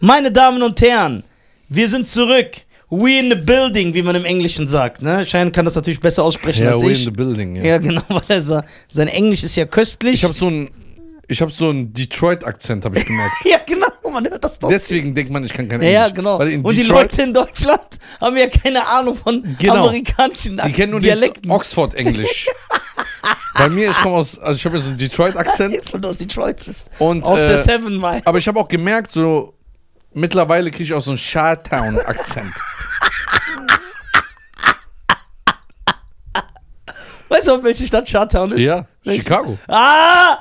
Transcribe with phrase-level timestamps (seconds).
[0.00, 1.24] Meine Damen und Herren,
[1.68, 2.50] wir sind zurück.
[2.90, 5.02] We in the building, wie man im Englischen sagt.
[5.02, 5.26] Ne?
[5.26, 7.62] Schein kann das natürlich besser aussprechen Ja, als we in the building, ja.
[7.62, 10.14] ja, genau, weil er sa- sein Englisch ist ja köstlich.
[10.14, 10.70] Ich habe so einen
[11.30, 13.34] ich hab so einen Detroit-Akzent, habe ich gemerkt.
[13.44, 14.70] ja, genau, man hört das doch.
[14.70, 16.00] Deswegen denkt man, ich kann kein ja, Englisch.
[16.00, 16.38] ja, genau.
[16.38, 17.82] Weil in Und die Leute in Deutschland
[18.22, 19.88] haben ja keine Ahnung von Genau.
[19.88, 21.50] amerikanischen die kennen nur Dialekten.
[21.50, 22.46] Oxford-Englisch.
[23.58, 25.92] Bei mir, ich komme aus, also ich habe ja so einen Detroit-Akzent.
[25.92, 26.88] Weil du aus Detroit bist.
[26.98, 28.22] Und, aus äh, der Seven Mile.
[28.24, 29.52] Aber ich habe auch gemerkt, so
[30.18, 32.52] mittlerweile kriege ich auch so einen Chartown-Akzent.
[37.28, 38.60] Weißt du, auf welche Stadt Chartown ist?
[38.60, 39.22] ja, Welche?
[39.22, 39.58] Chicago.
[39.68, 40.38] Ah!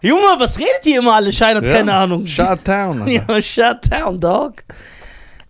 [0.00, 1.32] Junge, was redet ihr immer alle?
[1.32, 1.72] Schein hat Ja.
[1.76, 2.24] keine Ahnung.
[2.38, 2.94] Alter.
[3.06, 4.54] Ja, Shutdown, Dog.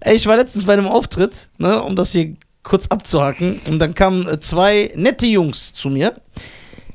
[0.01, 3.61] Ey, ich war letztens bei einem Auftritt, ne, um das hier kurz abzuhaken.
[3.67, 6.15] Und dann kamen äh, zwei nette Jungs zu mir,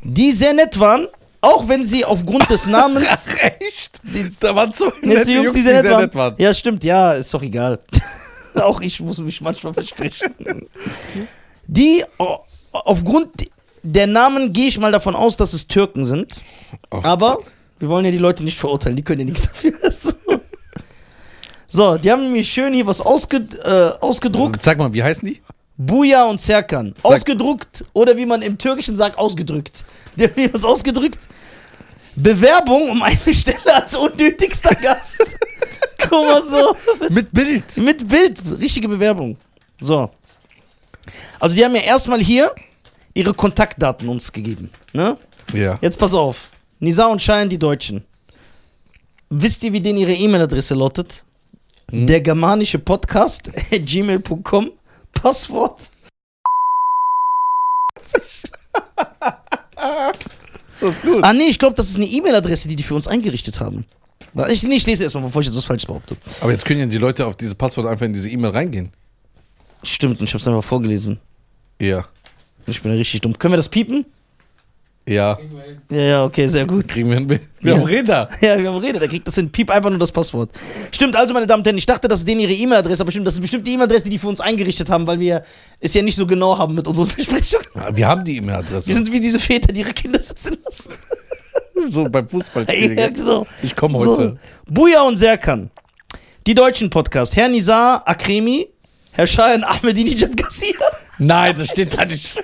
[0.02, 1.08] die sehr nett waren,
[1.46, 3.28] auch wenn sie aufgrund des Namens.
[3.60, 4.02] Echt?
[4.40, 6.14] Da waren so nette Jungs, die sehr, nett, waren.
[6.14, 6.36] waren.
[6.38, 7.80] Ja, stimmt, ja, ist doch egal.
[8.56, 10.68] auch ich muss mich manchmal versprechen.
[11.68, 12.38] Die, oh,
[12.72, 13.30] aufgrund
[13.84, 16.42] der Namen gehe ich mal davon aus, dass es Türken sind.
[16.90, 17.02] Oh.
[17.04, 17.40] Aber
[17.80, 19.74] wir wollen ja die Leute nicht verurteilen, die können ja nichts dafür.
[21.68, 24.64] So, so die haben mir schön hier was ausge, äh, ausgedruckt.
[24.64, 25.42] Sag mal, wie heißen die?
[25.78, 26.94] Buja und Serkan.
[27.04, 29.84] Ausgedruckt oder wie man im Türkischen sagt, ausgedrückt.
[30.18, 31.28] Die haben mir was ausgedrückt.
[32.16, 35.38] Bewerbung um eine Stelle als unnötigster Gast.
[36.00, 36.76] Guck mal so.
[37.10, 37.78] Mit Bild.
[37.78, 39.38] Mit Bild, richtige Bewerbung.
[39.82, 40.10] So.
[41.40, 42.54] Also die haben mir erstmal hier
[43.14, 44.70] ihre Kontaktdaten uns gegeben.
[44.94, 45.18] Ne?
[45.54, 45.78] Ja.
[45.82, 46.52] Jetzt pass auf.
[46.80, 48.04] Nisa und Schein, die Deutschen.
[49.30, 51.26] Wisst ihr, wie denn ihre E-Mail-Adresse lautet?
[51.90, 52.08] Hm.
[52.08, 54.72] Der germanische Podcast, gmail.com,
[55.14, 55.90] Passwort.
[60.86, 61.24] Das ist gut.
[61.24, 63.86] Ah, nee, ich glaube, das ist eine E-Mail-Adresse, die die für uns eingerichtet haben.
[64.50, 66.18] Ich, nee, ich lese erstmal, bevor ich jetzt was falsch behaupte.
[66.42, 68.92] Aber jetzt können ja die Leute auf dieses Passwort einfach in diese E-Mail reingehen.
[69.84, 71.20] Stimmt, und ich habe es einfach vorgelesen.
[71.80, 72.06] Ja.
[72.68, 73.38] Ich bin ja richtig dumm.
[73.38, 74.06] Können wir das piepen?
[75.08, 75.38] Ja.
[75.92, 76.88] Ja, ja, okay, sehr gut.
[76.88, 77.30] Kriegen wir hin.
[77.30, 77.74] Wir Ja.
[77.78, 78.28] haben Räder.
[78.42, 79.52] Ja, wir haben Rede, der kriegt das hin.
[79.52, 80.50] Piep einfach nur das Passwort.
[80.92, 83.28] Stimmt, also, meine Damen und Herren, ich dachte, das ist denen ihre E-Mail-Adresse, aber stimmt,
[83.28, 85.44] das ist bestimmt die E-Mail-Adresse, die die für uns eingerichtet haben, weil wir
[85.80, 87.66] es ja nicht so genau haben mit unseren Versprechungen.
[87.76, 88.92] Ja, Wir haben die Wir E-Mail-Adresse.
[88.94, 90.90] sind wie diese Väter, die ihre Kinder sitzen lassen.
[91.88, 92.98] So beim Fußballspiel.
[92.98, 93.46] Ja, genau.
[93.62, 94.38] Ich komme heute.
[94.66, 94.74] So.
[94.74, 95.70] Buja und Serkan.
[96.48, 97.36] Die deutschen Podcast.
[97.36, 98.68] Herr Nizar Akremi,
[99.16, 100.76] Herr Shahin Ahmedinejad Gassir.
[101.20, 102.36] Nein, das steht da nicht.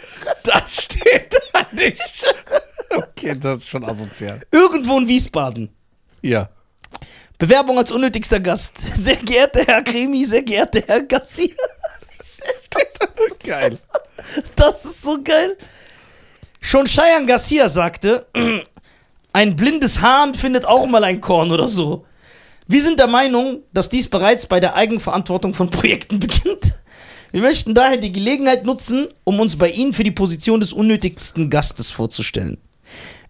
[0.43, 2.35] Das steht da nicht.
[2.89, 4.39] Okay, das ist schon asozial.
[4.51, 5.69] Irgendwo in Wiesbaden.
[6.21, 6.49] Ja.
[7.37, 8.77] Bewerbung als unnötigster Gast.
[8.95, 11.55] Sehr geehrter Herr Akremi, sehr geehrter Herr Gassir.
[13.43, 13.77] Geil.
[14.55, 15.57] Das ist so geil.
[16.61, 18.27] Schon Cheyenne Garcia sagte,
[19.33, 22.05] ein blindes Hahn findet auch mal ein Korn oder so.
[22.67, 26.79] Wir sind der Meinung, dass dies bereits bei der Eigenverantwortung von Projekten beginnt.
[27.31, 31.49] Wir möchten daher die Gelegenheit nutzen, um uns bei Ihnen für die Position des unnötigsten
[31.49, 32.57] Gastes vorzustellen.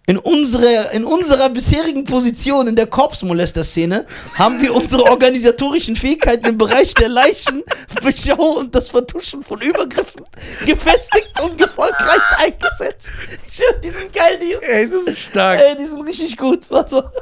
[0.04, 4.04] In, unsere, in unserer bisherigen Position in der Korpsmolester-Szene
[4.34, 10.24] haben wir unsere organisatorischen Fähigkeiten im Bereich der Leichenbeschau und das Vertuschen von Übergriffen
[10.66, 13.12] gefestigt und erfolgreich eingesetzt.
[13.84, 14.54] Die sind geil, die.
[14.66, 15.60] Ey, das ist stark.
[15.60, 16.68] Ey, die sind richtig gut.
[16.68, 17.12] Warte mal.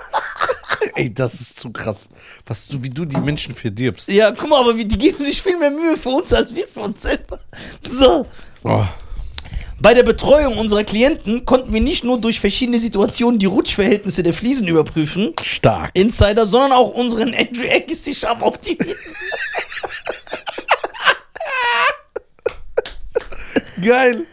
[0.95, 2.09] Ey, das ist zu krass.
[2.47, 4.09] Was du, wie du die Menschen verdirbst.
[4.09, 6.81] Ja, guck mal, aber die geben sich viel mehr Mühe für uns als wir für
[6.81, 7.41] uns selber.
[7.87, 8.27] So.
[8.65, 8.85] Oh.
[9.81, 14.35] Bei der Betreuung unserer Klienten konnten wir nicht nur durch verschiedene Situationen die Rutschverhältnisse der
[14.35, 15.91] Fliesen überprüfen, Stark.
[15.95, 18.95] Insider, sondern auch unseren Andrew Agassi Sharp optimieren.
[23.83, 24.27] Geil.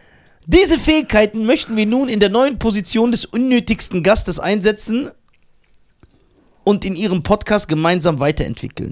[0.46, 5.12] Diese Fähigkeiten möchten wir nun in der neuen Position des unnötigsten Gastes einsetzen
[6.66, 8.92] und in ihrem Podcast gemeinsam weiterentwickeln.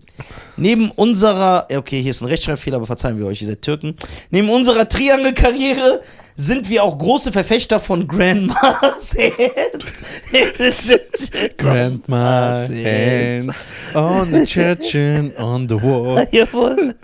[0.55, 3.97] Neben unserer, okay, hier ist ein Rechtschreibfehler, aber verzeihen wir euch, ihr seid Türken.
[4.29, 6.01] Neben unserer Triangle-Karriere
[6.37, 10.91] sind wir auch große Verfechter von Grandma's Hands.
[11.57, 16.27] Grandma hands on the church and on the wall.
[16.31, 16.95] Jawohl.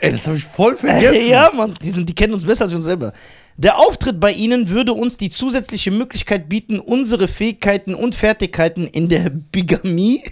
[0.00, 1.16] Ey, das habe ich voll vergessen.
[1.28, 3.12] Ja, Mann, die, sind, die kennen uns besser als wir uns selber.
[3.56, 9.08] Der Auftritt bei ihnen würde uns die zusätzliche Möglichkeit bieten, unsere Fähigkeiten und Fertigkeiten in
[9.08, 10.22] der Bigamie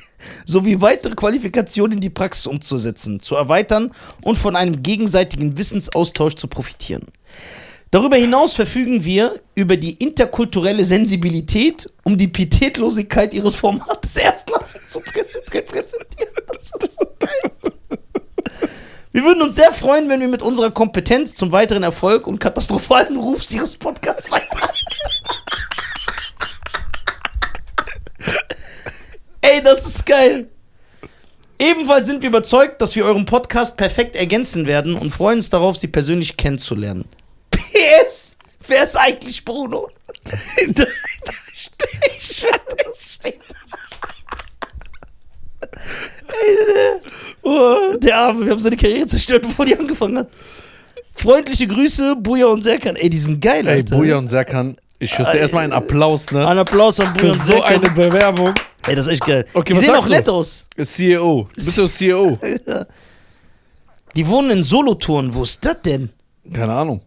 [0.45, 3.91] sowie weitere Qualifikationen in die Praxis umzusetzen, zu erweitern
[4.23, 7.09] und von einem gegenseitigen Wissensaustausch zu profitieren.
[7.91, 15.01] Darüber hinaus verfügen wir über die interkulturelle Sensibilität, um die Pietätlosigkeit ihres Formates erstklassig zu
[15.01, 16.35] präsent- repräsentieren.
[16.49, 17.53] Das ist so geil.
[19.13, 23.17] Wir würden uns sehr freuen, wenn wir mit unserer Kompetenz zum weiteren Erfolg und katastrophalen
[23.17, 24.75] Rufs Ihres Podcasts beitragen.
[29.41, 30.49] Ey, das ist geil.
[31.59, 35.79] Ebenfalls sind wir überzeugt, dass wir euren Podcast perfekt ergänzen werden und freuen uns darauf,
[35.79, 37.07] sie persönlich kennenzulernen.
[37.77, 38.37] PS,
[38.69, 39.89] wer ist eigentlich Bruno?
[40.25, 40.85] da
[41.55, 42.47] steht,
[42.87, 43.41] das steht.
[47.43, 50.29] Oh, der Arme, wir haben seine Karriere zerstört, bevor die angefangen hat.
[51.15, 52.97] Freundliche Grüße, Buja und Serkan.
[52.97, 53.97] Ey, die sind geil, Ey, Alter.
[53.97, 56.47] Buja und Serkan, ich schüsse erstmal einen Applaus, ne?
[56.47, 57.75] Ein Applaus an Buja und so Serkan.
[57.75, 58.55] eine Bewerbung.
[58.87, 59.47] Ey, das ist echt geil.
[59.55, 60.13] Okay, die sehen auch du?
[60.13, 60.65] nett aus.
[60.81, 61.49] CEO.
[61.55, 62.39] Bist du CEO?
[64.15, 65.35] Die wohnen in Solothurn.
[65.35, 66.09] Wo ist das denn?
[66.51, 67.03] Keine Ahnung.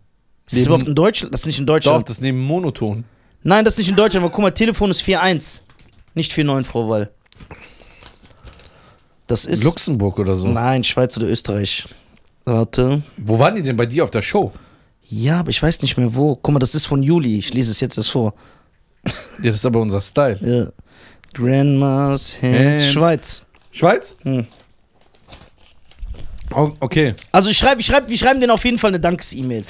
[0.51, 1.33] Ist das überhaupt in Deutschland?
[1.33, 2.09] Das ist nicht in Doch, Deutschland.
[2.09, 3.05] das ist neben Monoton.
[3.43, 4.25] Nein, das ist nicht in Deutschland.
[4.25, 5.61] Aber guck mal, Telefon ist 4.1.
[6.15, 7.11] Nicht 4.9, Frau Wall.
[9.27, 9.63] Das ist.
[9.63, 10.47] Luxemburg oder so.
[10.47, 11.85] Nein, Schweiz oder Österreich.
[12.45, 13.03] Warte.
[13.17, 14.51] Wo waren die denn bei dir auf der Show?
[15.03, 16.35] Ja, aber ich weiß nicht mehr wo.
[16.35, 17.37] Guck mal, das ist von Juli.
[17.37, 18.33] Ich lese es jetzt erst vor.
[19.05, 19.11] Ja,
[19.51, 20.39] das ist aber unser Style.
[20.41, 20.71] Ja.
[21.33, 22.59] Grandma's Hands.
[22.59, 22.85] Hands.
[22.91, 23.43] Schweiz.
[23.71, 24.15] Schweiz?
[24.23, 24.47] Hm.
[26.55, 27.13] Oh, okay.
[27.31, 29.63] Also ich schreibe, ich schreibe, wir schreiben denen auf jeden Fall eine Dankes-E-Mail.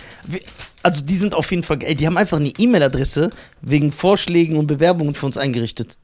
[0.81, 3.31] Also die sind auf jeden Fall, ey, die haben einfach eine E-Mail-Adresse
[3.61, 5.97] wegen Vorschlägen und Bewerbungen für uns eingerichtet.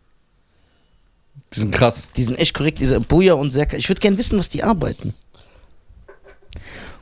[1.53, 2.07] Die sind krass.
[2.17, 3.77] Die sind echt korrekt, diese Buja und Serka.
[3.77, 5.13] Ich würde gerne wissen, was die arbeiten.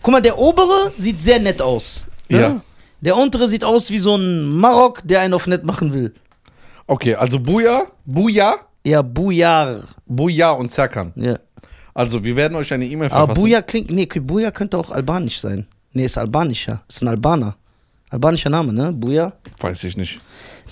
[0.01, 2.03] Guck mal, der obere sieht sehr nett aus.
[2.29, 2.39] ne?
[2.39, 2.61] Ja.
[3.01, 6.13] Der untere sieht aus wie so ein Marok, der einen auf nett machen will.
[6.87, 8.55] Okay, also Buja, Buja,
[8.85, 9.83] Ja, Bujar.
[10.05, 11.13] Buja und Serkan.
[11.15, 11.39] Ja.
[11.93, 13.41] Also, wir werden euch eine E-Mail Aber verfassen.
[13.41, 15.67] Buja klingt, nee, Buja könnte auch albanisch sein.
[15.93, 16.83] Nee, ist albanischer.
[16.89, 17.55] Ist ein Albaner.
[18.13, 18.91] Albanischer Name, ne?
[18.93, 19.33] Buja?
[19.59, 20.19] Weiß ich nicht.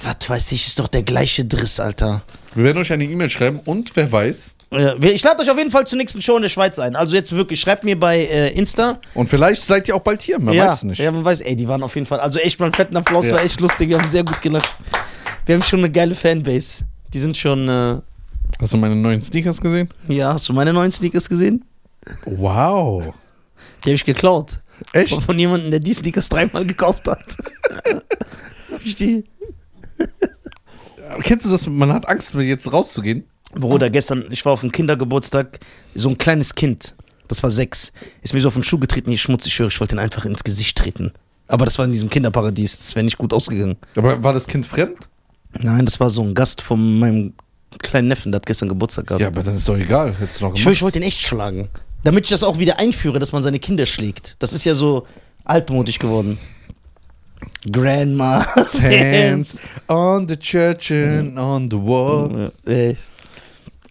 [0.04, 2.22] Was weiß ich, ist doch der gleiche Driss, Alter.
[2.54, 4.54] Wir werden euch eine E-Mail schreiben und wer weiß.
[4.72, 6.96] Ja, ich lade euch auf jeden Fall zur nächsten Show in der Schweiz ein.
[6.96, 9.00] Also jetzt wirklich, schreibt mir bei äh, Insta.
[9.16, 11.00] Und vielleicht seid ihr auch bald hier, man ja, weiß es nicht.
[11.00, 12.20] Ja, man weiß, ey, die waren auf jeden Fall.
[12.20, 13.34] Also echt mal einen fetten Applaus, Ja.
[13.38, 13.90] war echt lustig.
[13.90, 14.70] Wir haben sehr gut gelacht.
[15.48, 16.84] Wir haben schon eine geile Fanbase.
[17.12, 17.98] Die sind schon, äh,
[18.62, 19.90] Hast du meine neuen Sneakers gesehen?
[20.08, 21.66] ja, hast du meine neuen Sneakers gesehen?
[22.26, 23.14] Wow.
[23.84, 24.60] Die habe ich geklaut.
[24.94, 25.14] Echt?
[25.14, 27.26] Von, von jemandem, der die Sneakers dreimal gekauft hat.
[28.84, 29.24] ich die.
[31.22, 31.68] Kennst du das?
[31.68, 33.26] Man hat Angst, jetzt rauszugehen.
[33.54, 35.60] Bruder, gestern, ich war auf einem Kindergeburtstag,
[35.94, 36.96] so ein kleines Kind,
[37.28, 37.92] das war sechs,
[38.22, 40.26] ist mir so auf den Schuh getreten, hier schmutzig, ich höre, ich wollte ihn einfach
[40.26, 41.12] ins Gesicht treten.
[41.48, 43.76] Aber das war in diesem Kinderparadies, das wäre nicht gut ausgegangen.
[43.98, 45.10] Aber war das Kind fremd?
[45.60, 47.34] Nein, das war so ein Gast von meinem
[47.80, 49.22] kleinen Neffen, der hat gestern Geburtstag gehabt.
[49.22, 50.14] Ja, aber dann ist doch egal.
[50.18, 50.76] Hättest du noch ich gemacht.
[50.76, 51.68] ich wollte ihn echt schlagen.
[52.04, 54.36] Damit ich das auch wieder einführe, dass man seine Kinder schlägt.
[54.40, 55.06] Das ist ja so
[55.46, 56.38] altmodisch geworden.
[57.72, 62.52] Grandma's Hands on the church and on the wall.
[62.66, 62.98] Ey,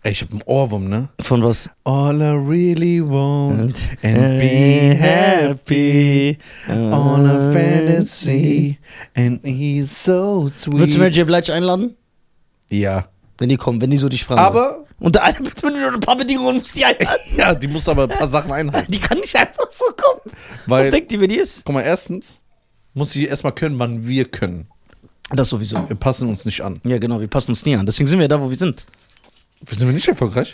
[0.02, 1.10] Ey, ich hab einen Ohrwurm, ne?
[1.20, 1.68] von was?
[1.84, 6.38] All I really want and be happy.
[6.68, 8.78] On a fantasy
[9.14, 10.78] and he's so sweet.
[10.78, 11.26] Würdest du Mary J.
[11.26, 11.96] Blige einladen?
[12.70, 13.08] Ja.
[13.40, 14.40] Wenn die kommen, wenn die so dich fragen.
[14.40, 17.20] Aber, Unter einer wenn du nur ein paar Bedingungen musst die einladen.
[17.36, 18.92] ja, die muss aber ein paar Sachen einhalten.
[18.92, 20.20] Die kann nicht einfach so kommen.
[20.66, 21.62] Was Weil, denkt ihr, wer die ist?
[21.64, 22.42] guck mal, erstens
[22.94, 24.68] muss sie erstmal können, wann wir können.
[25.32, 25.88] Das sowieso.
[25.88, 26.80] Wir passen uns nicht an.
[26.84, 27.86] Ja, genau, wir passen uns nie an.
[27.86, 28.84] Deswegen sind wir da, wo wir sind.
[29.68, 30.52] Sind wir nicht erfolgreich?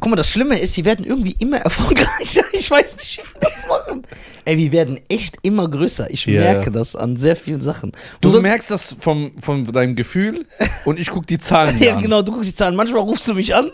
[0.00, 2.42] Guck mal, das Schlimme ist, wir werden irgendwie immer erfolgreicher.
[2.52, 4.02] Ich weiß nicht, wie wir das machen.
[4.46, 6.10] Ey, wir werden echt immer größer.
[6.10, 7.92] Ich Ja, merke das an sehr vielen Sachen.
[8.20, 10.46] Du soll- merkst das vom, von deinem Gefühl
[10.86, 12.02] und ich guck die Zahlen Ja, an.
[12.02, 12.74] genau, du guckst die Zahlen.
[12.74, 13.70] Manchmal rufst du mich an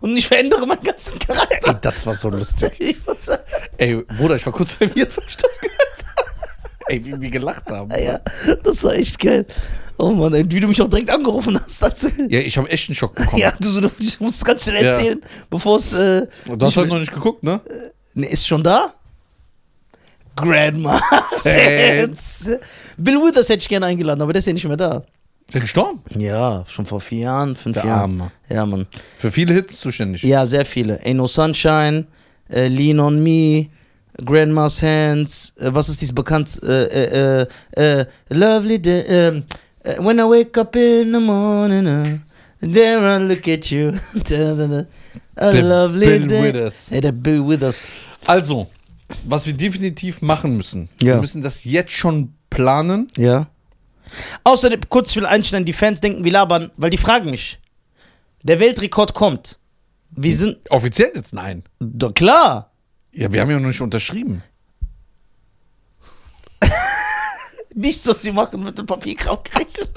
[0.00, 1.74] und ich verändere meinen ganzen Ey, Charakter.
[1.74, 2.96] das war so lustig.
[3.76, 6.30] Ey, Bruder, ich war kurz verwirrt, weil ich das gehört habe.
[6.88, 7.90] Ey, wie wir gelacht haben.
[8.02, 8.20] ja,
[8.62, 9.46] das war echt geil.
[9.96, 11.80] Oh Mann, ey, wie du mich auch direkt angerufen hast.
[11.82, 12.08] dazu.
[12.28, 13.40] Ja, ich habe echt einen Schock bekommen.
[13.40, 14.90] Ja, du, du musst es ganz schnell Ja.
[14.92, 15.20] erzählen,
[15.50, 15.92] bevor es.
[15.92, 17.60] Äh, Du hast heute noch nicht geguckt, ne?
[18.14, 18.94] Ne, ist schon da?
[20.36, 21.00] Grandma's
[21.44, 22.46] Hands.
[22.46, 22.50] Hands.
[22.96, 25.04] Bill Withers hätte ich gerne eingeladen, aber der ist ja nicht mehr da.
[25.46, 26.00] Ist der gestorben?
[26.18, 28.20] Ja, schon vor vier Jahren, fünf Der Jahren.
[28.20, 28.30] Arme.
[28.48, 28.86] Ja, Mann.
[29.18, 30.22] Für viele Hits zuständig.
[30.24, 30.98] Ja, sehr viele.
[31.04, 32.06] Ain't No Sunshine,
[32.50, 33.66] äh, Lean on Me,
[34.24, 36.60] Grandma's Hands, äh, was ist dies bekannt?
[36.64, 37.46] Äh, äh,
[37.76, 39.42] äh, äh, lovely Day, ähm, äh,
[39.98, 42.18] When I wake up in the morning, uh,
[42.60, 43.92] there I look at you.
[44.14, 44.84] Da, da, da.
[45.36, 46.42] A Der lovely Bill day.
[46.54, 46.90] Withers.
[46.90, 47.90] Ey, der Bill Withers.
[48.26, 48.66] Also,
[49.24, 51.14] was wir definitiv machen müssen, Ja.
[51.16, 53.08] wir müssen das jetzt schon planen.
[53.16, 53.48] Ja.
[54.44, 57.58] Außerdem, kurz ich will einstellen, die Fans denken, wir labern, weil die fragen mich.
[58.42, 59.58] Der Weltrekord kommt.
[60.10, 60.58] Wir sind.
[60.70, 61.64] Offiziell jetzt nein.
[61.80, 62.70] Doch klar.
[63.12, 64.42] Ja, wir haben ja noch nicht unterschrieben.
[67.74, 69.88] Nichts, was sie machen, wird mit Papierkram gekriegt.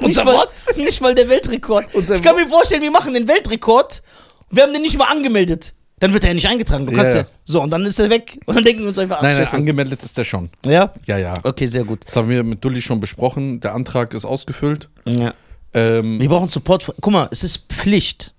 [0.00, 0.46] nicht, mal,
[0.76, 1.94] nicht mal der Weltrekord.
[1.94, 4.02] Unser ich kann mir vorstellen, wir machen den Weltrekord
[4.50, 5.74] und wir haben den nicht mal angemeldet.
[6.00, 6.84] Dann wird er ja nicht eingetragen.
[6.84, 7.26] Du kannst ja, ja.
[7.44, 8.36] So, und dann ist er weg.
[8.46, 10.50] Und dann denken wir uns einfach, ach, Nein, nein, angemeldet ist der schon.
[10.66, 10.92] Ja?
[11.06, 11.34] Ja, ja.
[11.44, 12.00] Okay, sehr gut.
[12.04, 13.60] Das haben wir mit Dulli schon besprochen.
[13.60, 14.88] Der Antrag ist ausgefüllt.
[15.04, 15.32] Ja.
[15.74, 16.92] Ähm, Wir brauchen Support.
[17.00, 18.34] Guck mal, es ist Pflicht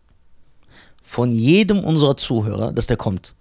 [1.02, 3.34] von jedem unserer Zuhörer, dass der kommt.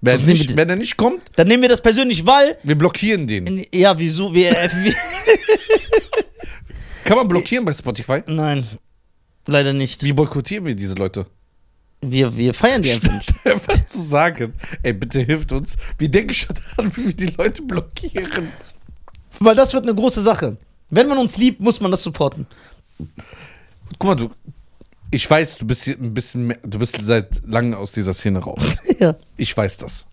[0.00, 2.56] Wenn, nicht, wir- wenn er nicht kommt, Dann nehmen wir das persönlich, weil.
[2.62, 3.66] wir blockieren den.
[3.74, 4.32] Ja, wieso?
[4.34, 4.94] Wir, äh, wir,
[7.04, 8.22] Kann man blockieren bei Spotify?
[8.26, 8.66] nein,
[9.46, 10.02] leider nicht.
[10.02, 11.26] Wie boykottieren wir diese Leute?
[12.00, 13.32] Wir, wir feiern die einfach nicht.
[13.44, 14.52] Einfach zu sagen,
[14.84, 15.74] ey, bitte hilft uns.
[15.98, 18.52] Wir denken schon daran, wie wir die Leute blockieren.
[19.40, 20.58] Weil das wird eine große Sache.
[20.90, 22.46] Wenn man uns liebt, muss man das supporten.
[23.98, 24.30] Guck mal, du,
[25.10, 28.40] ich weiß, du bist hier ein bisschen mehr, du bist seit langem aus dieser Szene
[28.40, 28.60] raus.
[28.98, 29.14] Ja.
[29.36, 30.06] Ich weiß das.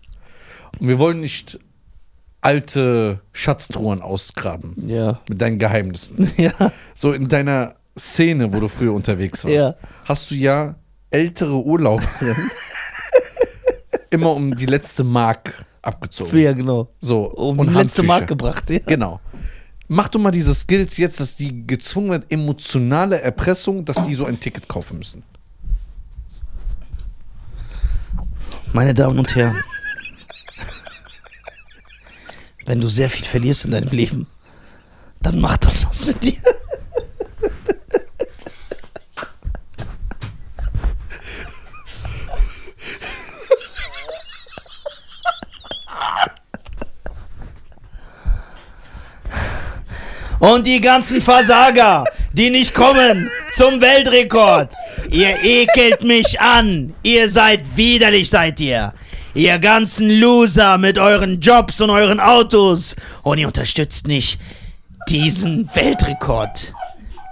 [0.78, 1.58] Und wir wollen nicht
[2.40, 5.20] alte Schatztruhen ausgraben Ja.
[5.28, 6.30] mit deinen Geheimnissen.
[6.36, 6.52] Ja.
[6.94, 9.74] So in deiner Szene, wo du früher unterwegs warst, Ja.
[10.04, 10.76] hast du ja
[11.10, 12.50] ältere Urlauberinnen
[14.10, 16.38] immer um die letzte Mark abgezogen.
[16.38, 16.88] Ja, genau.
[17.00, 18.02] So, Um und die letzte.
[18.02, 18.68] Mark gebracht.
[18.70, 18.78] Ja.
[18.86, 19.20] Genau.
[19.88, 24.26] Mach doch mal diese Skills jetzt, dass die gezwungen wird, emotionale Erpressung, dass die so
[24.26, 25.22] ein Ticket kaufen müssen.
[28.72, 29.56] Meine Damen und Herren,
[32.66, 34.26] wenn du sehr viel verlierst in deinem Leben,
[35.22, 36.55] dann mach das was mit dir.
[50.38, 54.72] Und die ganzen Versager, die nicht kommen zum Weltrekord.
[55.10, 56.92] Ihr ekelt mich an.
[57.02, 58.92] Ihr seid widerlich, seid ihr.
[59.34, 62.96] Ihr ganzen Loser mit euren Jobs und euren Autos.
[63.22, 64.38] Und ihr unterstützt nicht
[65.08, 66.74] diesen Weltrekord.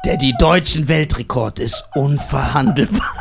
[0.04, 3.12] Der die deutschen Weltrekord ist unverhandelbar.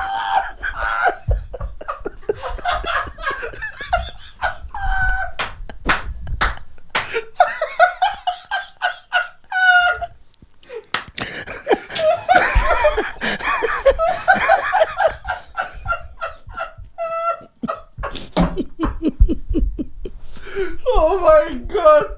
[20.95, 22.17] Oh mein Gott!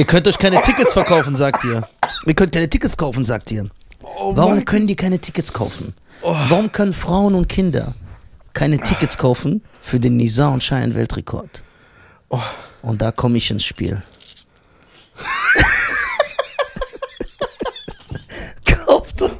[0.00, 1.86] Ihr könnt euch keine Tickets verkaufen, sagt ihr.
[2.24, 3.66] Ihr könnt keine Tickets kaufen, sagt ihr.
[4.02, 5.92] Oh Warum können die keine Tickets kaufen?
[6.22, 7.94] Warum können Frauen und Kinder
[8.54, 11.62] keine Tickets kaufen für den Nisa und Cheyenne Weltrekord?
[12.30, 12.40] Oh.
[12.80, 14.00] Und da komme ich ins Spiel.
[18.64, 19.32] Kauft euch.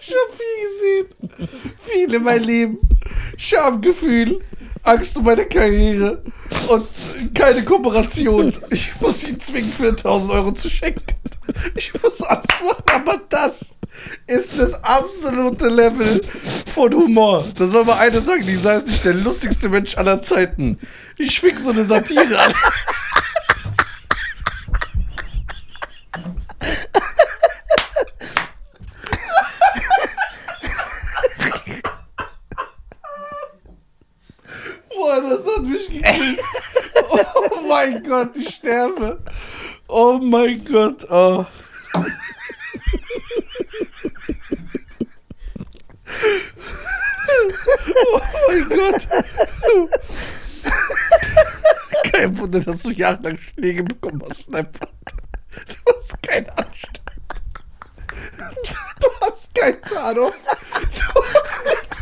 [0.00, 1.08] Ich hab viel gesehen.
[1.80, 2.78] Viel in meinem Leben.
[3.36, 4.40] Schamgefühl,
[4.84, 6.22] Angst um meine Karriere
[6.68, 6.86] und
[7.34, 8.52] keine Kooperation.
[8.70, 11.02] Ich muss ihn zwingen, 4000 Euro zu schenken.
[11.74, 13.74] Ich muss alles machen, aber das
[14.26, 16.20] ist das absolute Level
[16.74, 17.46] von Humor.
[17.56, 20.78] Da soll mal einer sagen, die sei es nicht der lustigste Mensch aller Zeiten.
[21.18, 22.52] Ich schwing so eine Satire an.
[34.88, 36.42] Boah, das hat mich gekriegt.
[37.04, 39.22] Oh mein Gott, ich sterbe.
[39.88, 41.04] Oh mein Gott.
[41.10, 41.46] Oh.
[47.96, 49.06] Oh mein Gott.
[52.12, 54.68] Kein Wunder, dass du jahrelang Schläge bekommen hast von deinem.
[54.72, 57.00] Du hast keinen Anstand.
[59.00, 60.34] Du hast keinen Zahnhof.
[60.94, 61.94] Du hast nichts.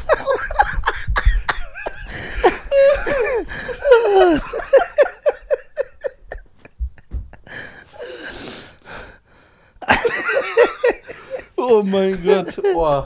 [11.56, 12.60] Oh mein Gott.
[12.74, 13.04] Oh.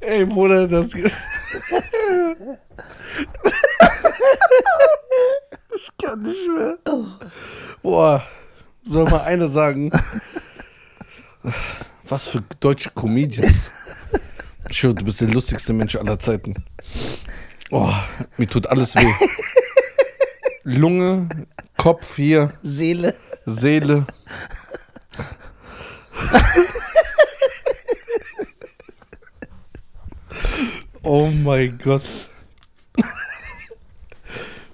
[0.00, 0.94] Ey, Bruder, das.
[0.94, 1.10] ich
[6.02, 6.78] kann nicht mehr.
[7.82, 8.22] Boah,
[8.84, 9.90] soll mal einer sagen.
[12.04, 13.70] Was für deutsche Comedians.
[14.70, 16.54] Schwöre, du bist der lustigste Mensch aller Zeiten.
[17.70, 17.92] Oh,
[18.36, 19.12] mir tut alles weh.
[20.64, 21.28] Lunge,
[21.78, 23.14] Kopf hier, Seele.
[23.46, 24.04] Seele.
[31.02, 32.02] Oh mein Gott.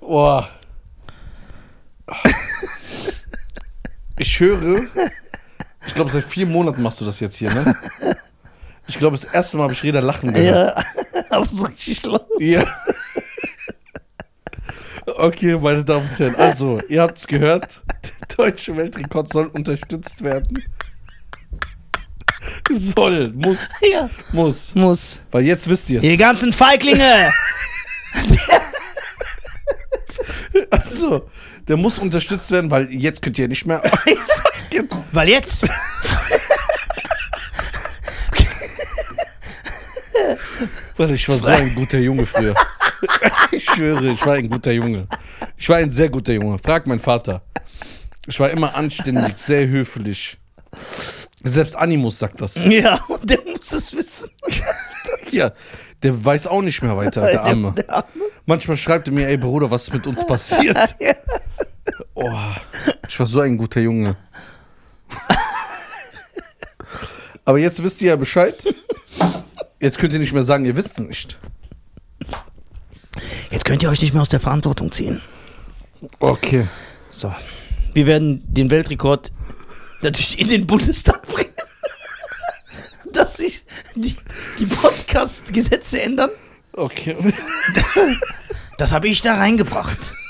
[0.00, 0.48] Boah.
[4.18, 4.80] Ich höre,
[5.86, 7.76] ich glaube, seit vier Monaten machst du das jetzt hier, ne?
[8.88, 10.76] Ich glaube, das erste Mal habe ich Reda lachen gehört.
[10.76, 12.26] Ja, aber so richtig laut.
[12.40, 12.64] Ja.
[15.24, 17.80] Okay, meine Damen und Herren, also, ihr habt es gehört.
[18.28, 20.62] Der deutsche Weltrekord soll unterstützt werden.
[22.70, 24.10] Soll, muss, Ja.
[24.32, 24.74] muss.
[24.74, 25.22] Muss.
[25.30, 26.18] Weil jetzt wisst ihr Ihr es.
[26.18, 27.32] ganzen Feiglinge!
[30.70, 31.28] Also,
[31.66, 33.82] der muss unterstützt werden, weil jetzt könnt ihr nicht mehr.
[35.12, 35.66] Weil jetzt.
[40.96, 42.54] Weil ich war so ein guter Junge früher.
[43.50, 45.06] Ich schwöre, ich war ein guter Junge.
[45.64, 46.58] Ich war ein sehr guter Junge.
[46.58, 47.40] Frag meinen Vater.
[48.26, 50.36] Ich war immer anständig, sehr höflich.
[51.42, 52.54] Selbst Animus sagt das.
[52.68, 54.28] Ja, und der muss es wissen.
[55.30, 55.52] Ja,
[56.02, 57.72] der weiß auch nicht mehr weiter, der Arme.
[57.72, 58.04] Der, der Arme.
[58.44, 60.96] Manchmal schreibt er mir, ey Bruder, was ist mit uns passiert?
[62.14, 62.30] Oh,
[63.08, 64.16] ich war so ein guter Junge.
[67.44, 68.62] Aber jetzt wisst ihr ja Bescheid.
[69.80, 71.38] Jetzt könnt ihr nicht mehr sagen, ihr wisst es nicht.
[73.50, 75.22] Jetzt könnt ihr euch nicht mehr aus der Verantwortung ziehen.
[76.18, 76.66] Okay.
[77.10, 77.34] So.
[77.92, 79.32] Wir werden den Weltrekord
[80.02, 81.52] natürlich in den Bundestag bringen.
[83.12, 84.16] Dass sich die,
[84.58, 86.30] die Podcast-Gesetze ändern.
[86.72, 87.16] Okay.
[88.76, 90.12] Das habe ich da reingebracht.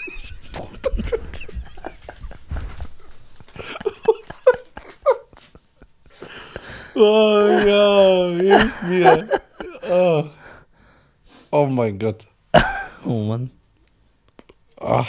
[6.96, 9.28] Oh ja, hilf mir.
[9.90, 10.24] Oh,
[11.50, 12.28] oh mein Gott.
[13.04, 13.50] Oh Mann.
[14.80, 15.04] Ah.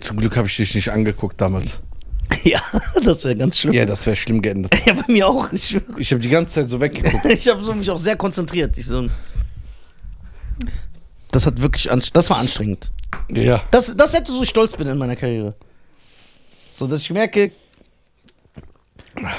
[0.00, 1.80] Zum Glück habe ich dich nicht angeguckt damals.
[2.44, 2.60] Ja,
[3.04, 3.74] das wäre ganz schlimm.
[3.74, 4.72] Ja, das wäre schlimm geendet.
[4.86, 5.52] Ja, bei mir auch.
[5.52, 5.76] Ich.
[5.98, 7.24] Ich habe die ganze Zeit so weggeguckt.
[7.28, 8.78] ich habe so, mich auch sehr konzentriert.
[8.78, 9.08] Ich so,
[11.30, 12.92] das hat wirklich, das war anstrengend.
[13.28, 13.62] Ja.
[13.70, 15.54] Das, das hätte so stolz bin in meiner Karriere.
[16.70, 17.52] So, dass ich merke,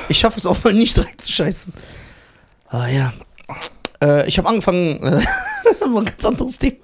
[0.09, 1.73] ich schaffe es auch mal nicht reinzuscheißen.
[2.69, 3.13] Ah ja.
[4.01, 5.21] Äh, ich habe angefangen, äh,
[5.83, 6.77] ein ganz anderes Thema.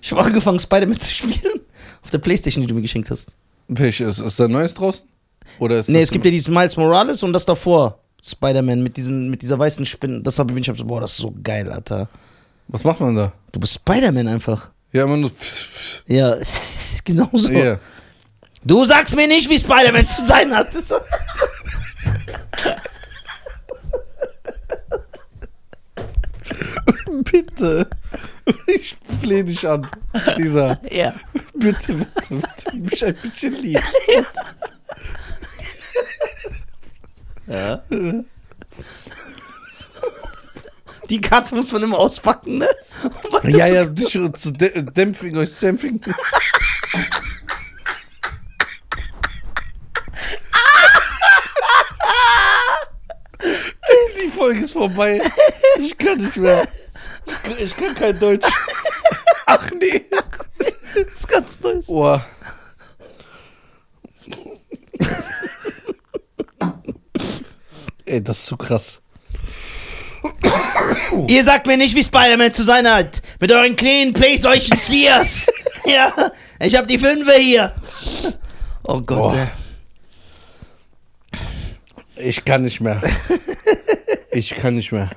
[0.00, 1.60] Ich habe angefangen, Spider-Man zu spielen.
[2.02, 3.36] Auf der Playstation, die du mir geschenkt hast.
[3.68, 4.18] Welches?
[4.18, 5.08] Ist da Neues draußen?
[5.58, 7.98] Oder ist Nee, es gibt ja dieses Miles Morales und das davor.
[8.22, 10.22] Spider-Man mit, diesen, mit dieser weißen Spinne.
[10.22, 12.08] Das habe ich hab so, boah, das ist so geil, Alter.
[12.68, 13.32] Was macht man da?
[13.52, 14.70] Du bist Spider-Man einfach.
[14.92, 15.30] Ja, immer nur.
[16.06, 16.36] Ja,
[17.04, 17.50] genau so.
[17.50, 17.78] Ja.
[18.64, 20.68] Du sagst mir nicht, wie Spider-Man zu sein hat.
[27.24, 27.88] Bitte.
[28.66, 29.88] Ich flehe dich an,
[30.36, 30.78] Lisa.
[30.90, 31.14] ja.
[31.54, 32.76] Bitte, bitte, bitte.
[32.76, 33.80] Mich ein bisschen lieb.
[37.46, 37.82] ja.
[41.08, 42.68] Die Karte muss man immer auspacken, ne?
[43.42, 44.18] Um Ja, ja, dich zu
[44.50, 46.00] dä- dämpfen, euch dämpfen.
[54.22, 55.20] Die Folge ist vorbei.
[55.78, 56.66] Ich kann nicht mehr.
[57.58, 58.46] Ich kann, kein Deutsch.
[59.46, 60.04] Ach nee.
[60.94, 61.86] Das ist ganz Neues.
[61.88, 62.24] Boah.
[68.04, 69.00] Ey, das ist zu krass.
[71.28, 73.22] Ihr sagt mir nicht, wie Spider-Man zu sein hat.
[73.40, 75.46] Mit euren kleinen Playstation Spheres.
[75.84, 77.74] ja, ich hab die Fünfe hier.
[78.84, 79.48] Oh Gott, ey.
[82.16, 83.00] Ich kann nicht mehr.
[84.32, 85.10] Ich kann nicht mehr.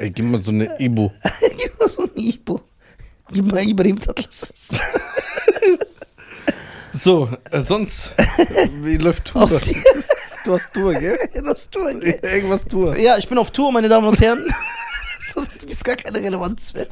[0.00, 1.10] Ey, gib mal so eine Ibu.
[1.58, 2.60] Gib mal so ein Ibo.
[3.32, 4.68] Gib mal Ibrahim Atlas.
[6.92, 8.10] So, äh, sonst,
[8.82, 9.60] wie läuft Tour?
[10.42, 11.18] Du hast Tour, gell?
[11.44, 12.18] Das Tour, gell?
[12.22, 12.96] Irgendwas Tour.
[12.96, 14.42] Ja, ich bin auf Tour, meine Damen und Herren.
[15.34, 16.86] Das ist gar keine Relevanz mehr.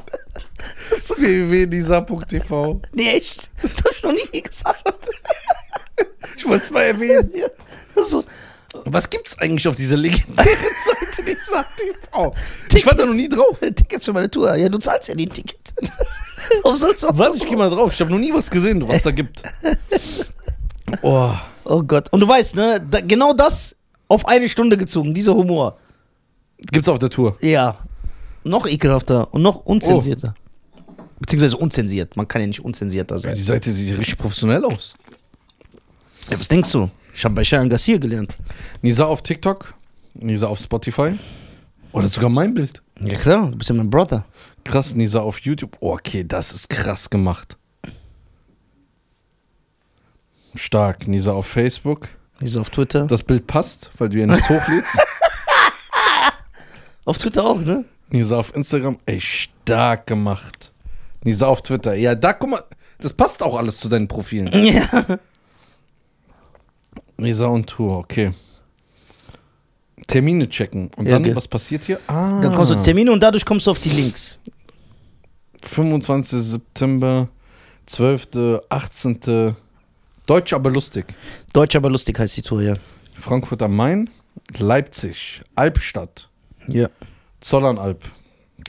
[1.17, 3.49] www.lisa.tv Nee, echt?
[3.61, 4.83] Das hab ich noch nie gesagt.
[6.37, 7.31] Ich wollte es mal erwähnen.
[7.33, 7.47] Ja.
[7.95, 8.23] Also,
[8.85, 10.47] Was gibt's eigentlich auf dieser legendären
[10.85, 12.33] Seite Lisa.tv?
[12.73, 13.59] Ich war da noch nie drauf.
[13.59, 14.55] Tickets für meine Tour.
[14.55, 15.59] Ja, du zahlst ja die Ticket.
[16.63, 17.37] Warum sollst du auch Was?
[17.37, 17.93] Ich geh mal drauf.
[17.93, 19.43] Ich habe noch nie was gesehen, was da gibt.
[21.03, 21.31] Oh.
[21.65, 22.11] Oh Gott.
[22.11, 23.75] Und du weißt, ne, da, genau das
[24.07, 25.77] auf eine Stunde gezogen, dieser Humor.
[26.57, 27.37] Gibt's auf der Tour.
[27.41, 27.77] Ja.
[28.43, 30.33] Noch ekelhafter und noch unzensierter.
[31.19, 32.17] Beziehungsweise unzensiert.
[32.17, 33.35] Man kann ja nicht unzensierter Ja, sein.
[33.35, 34.95] die Seite sieht richtig professionell aus.
[36.29, 36.89] Ja, was denkst du?
[37.19, 38.37] Ich habe bei Sharon Garcia gelernt.
[38.81, 39.73] Nisa auf TikTok,
[40.13, 41.19] Nisa auf Spotify.
[41.91, 42.81] Oder sogar mein Bild.
[43.01, 44.23] Ja klar, du bist ja mein Brother.
[44.63, 45.75] Krass, Nisa auf YouTube.
[45.81, 47.57] Oh, okay, das ist krass gemacht.
[50.55, 51.09] Stark.
[51.09, 52.07] Nisa auf Facebook.
[52.39, 53.05] Wieso auf Twitter?
[53.07, 54.95] Das Bild passt, weil du ja nicht hochlädst.
[57.05, 57.83] auf Twitter auch, ne?
[58.11, 58.97] Nisa auf Instagram.
[59.05, 60.71] Ey, stark gemacht.
[61.25, 61.95] Nisa auf Twitter.
[61.95, 62.63] Ja, da guck mal.
[62.99, 64.47] Das passt auch alles zu deinen Profilen.
[64.65, 65.19] Ja.
[67.19, 68.31] Nisa und Tour, okay.
[70.07, 70.89] Termine checken.
[70.97, 71.35] Und Ja, dann, okay.
[71.35, 71.99] was passiert hier?
[72.07, 74.39] Ah, Dann kommst du auf Termine und dadurch kommst du auf die Links.
[75.63, 76.39] 25.
[76.41, 77.29] September,
[77.85, 79.55] 12., 18.,
[80.25, 81.05] Deutsch, aber lustig.
[81.53, 82.75] Deutsch, aber lustig heißt die Tour, ja.
[83.19, 84.09] Frankfurt am Main,
[84.57, 86.29] Leipzig, Albstadt,
[86.67, 86.89] Ja.
[87.41, 88.03] Zollernalb.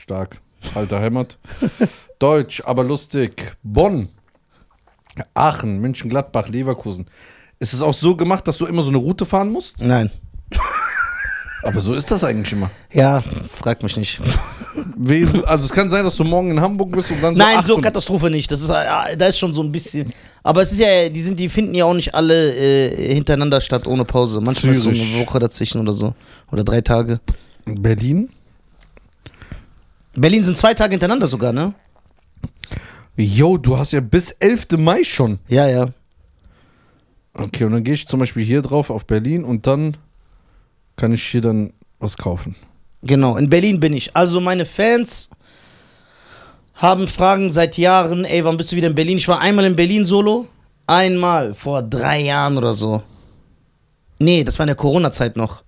[0.01, 0.39] Stark.
[0.75, 1.37] Alter Heimat.
[2.19, 3.55] Deutsch, aber lustig.
[3.63, 4.09] Bonn,
[5.33, 7.07] Aachen, München, Gladbach, Leverkusen.
[7.61, 9.79] Ist es auch so gemacht, dass du immer so eine Route fahren musst?
[9.81, 10.09] Nein.
[11.63, 12.71] Aber so ist das eigentlich immer.
[12.91, 13.21] Ja,
[13.59, 14.19] frag mich nicht.
[14.97, 17.75] Wesel- Also es kann sein, dass du morgen in Hamburg bist und dann Nein, so
[17.75, 18.49] und- Katastrophe nicht.
[18.51, 20.11] Das ist, äh, da ist schon so ein bisschen.
[20.41, 23.85] Aber es ist ja, die sind, die finden ja auch nicht alle äh, hintereinander statt
[23.85, 24.41] ohne Pause.
[24.41, 25.13] Manchmal ist so Zürich.
[25.15, 26.15] eine Woche dazwischen oder so.
[26.51, 27.19] Oder drei Tage.
[27.65, 28.29] Berlin.
[30.15, 31.75] Berlin sind zwei Tage hintereinander sogar, ne?
[33.15, 34.65] Jo, du hast ja bis 11.
[34.79, 35.37] Mai schon.
[35.47, 35.89] Ja, ja.
[37.33, 39.97] Okay, und dann gehe ich zum Beispiel hier drauf auf Berlin und dann
[40.97, 42.55] kann ich hier dann was kaufen.
[43.03, 44.15] Genau, in Berlin bin ich.
[44.15, 45.29] Also meine Fans
[46.75, 49.17] haben Fragen seit Jahren, ey, wann bist du wieder in Berlin?
[49.17, 50.47] Ich war einmal in Berlin solo.
[50.87, 53.01] Einmal, vor drei Jahren oder so.
[54.19, 55.63] Nee, das war in der Corona-Zeit noch.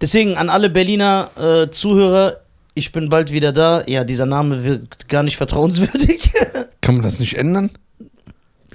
[0.00, 2.40] Deswegen an alle Berliner äh, Zuhörer,
[2.74, 3.84] ich bin bald wieder da.
[3.86, 6.32] Ja, dieser Name wird gar nicht vertrauenswürdig.
[6.80, 7.70] Kann man das nicht ändern?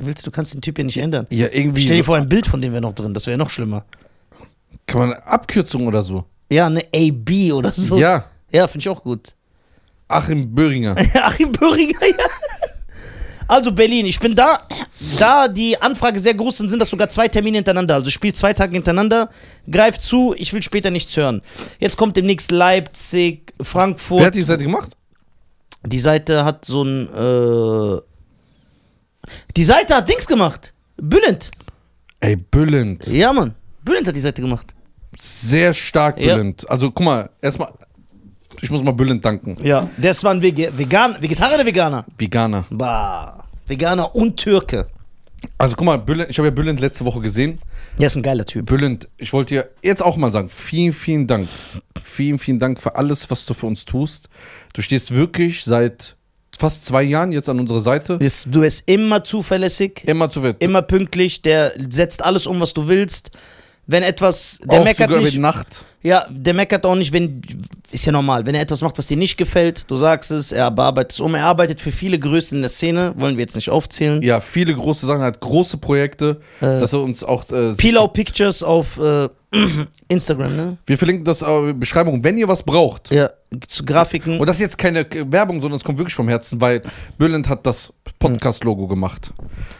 [0.02, 1.28] Willst du, du kannst den Typ hier nicht ändern.
[1.30, 1.82] Ja, irgendwie.
[1.82, 3.86] Stell dir so- vor, ein Bild von dem wäre noch drin, das wäre noch schlimmer.
[4.88, 6.26] Kann man eine Abkürzung oder so?
[6.52, 7.98] Ja, eine AB oder so.
[8.00, 8.26] Ja.
[8.52, 9.36] Ja, finde ich auch gut.
[10.08, 10.96] Achim Böhringer.
[11.24, 12.26] Achim Böhringer, ja.
[13.48, 14.60] Also Berlin, ich bin da.
[15.18, 17.96] Da die Anfrage sehr groß sind, sind das sogar zwei Termine hintereinander.
[17.96, 19.30] Also spielt zwei Tage hintereinander.
[19.70, 21.42] Greift zu, ich will später nichts hören.
[21.80, 24.20] Jetzt kommt demnächst Leipzig, Frankfurt.
[24.20, 24.92] Wer hat die Seite gemacht?
[25.86, 27.08] Die Seite hat so ein.
[27.08, 28.02] Äh
[29.56, 30.74] die Seite hat Dings gemacht.
[30.98, 31.52] Bülent.
[32.20, 33.08] Ey, Bülent.
[33.08, 33.56] Ja, Mann.
[33.84, 34.74] Bülent hat die Seite gemacht.
[35.18, 36.36] Sehr stark Ja.
[36.36, 36.70] Bülent.
[36.70, 37.72] Also guck mal, erstmal,
[38.62, 39.58] ich muss mal Bülent danken.
[39.64, 39.90] Ja.
[39.98, 42.06] Das war ein Vege Vegan Vegetarier oder Veganer?
[42.18, 42.66] Veganer.
[42.70, 43.46] Bah.
[43.68, 44.88] Veganer und Türke.
[45.58, 47.60] Also guck mal, Bülent, ich habe ja Bülent letzte Woche gesehen.
[47.98, 48.66] Der ist ein geiler Typ.
[48.66, 51.48] Bülent, ich wollte dir jetzt auch mal sagen, vielen, vielen Dank.
[52.04, 54.30] Vielen, vielen Dank für alles, was du für uns tust.
[54.74, 56.18] Du stehst wirklich seit
[56.60, 58.14] fast zwei Jahren jetzt an unserer Seite.
[58.22, 60.58] Ist, du bist immer zuverlässig, Immer zu wett.
[60.60, 63.32] immer pünktlich, der setzt alles um, was du willst.
[63.88, 65.84] Wenn etwas, der auch meckert sogar über nicht, die Nacht.
[66.04, 67.42] ja, der meckert auch nicht, wenn,
[67.90, 70.70] ist ja normal, wenn er etwas macht, was dir nicht gefällt, du sagst es, er
[70.70, 73.72] bearbeitet es um, er arbeitet für viele Größen in der Szene, wollen wir jetzt nicht
[73.72, 74.22] aufzählen.
[74.22, 77.50] Ja, viele große Sachen, hat große Projekte, Äh, dass er uns auch.
[77.50, 79.28] Äh, Pilau Pictures auf äh,
[80.08, 80.78] Instagram, ne?
[80.86, 83.10] wir verlinken das in der Beschreibung, wenn ihr was braucht.
[83.12, 83.32] Ja,
[83.68, 84.40] zu Grafiken.
[84.40, 86.84] Und das ist jetzt keine Werbung, sondern es kommt wirklich vom Herzen, weil
[87.18, 89.34] Bülent hat das Podcast-Logo gemacht.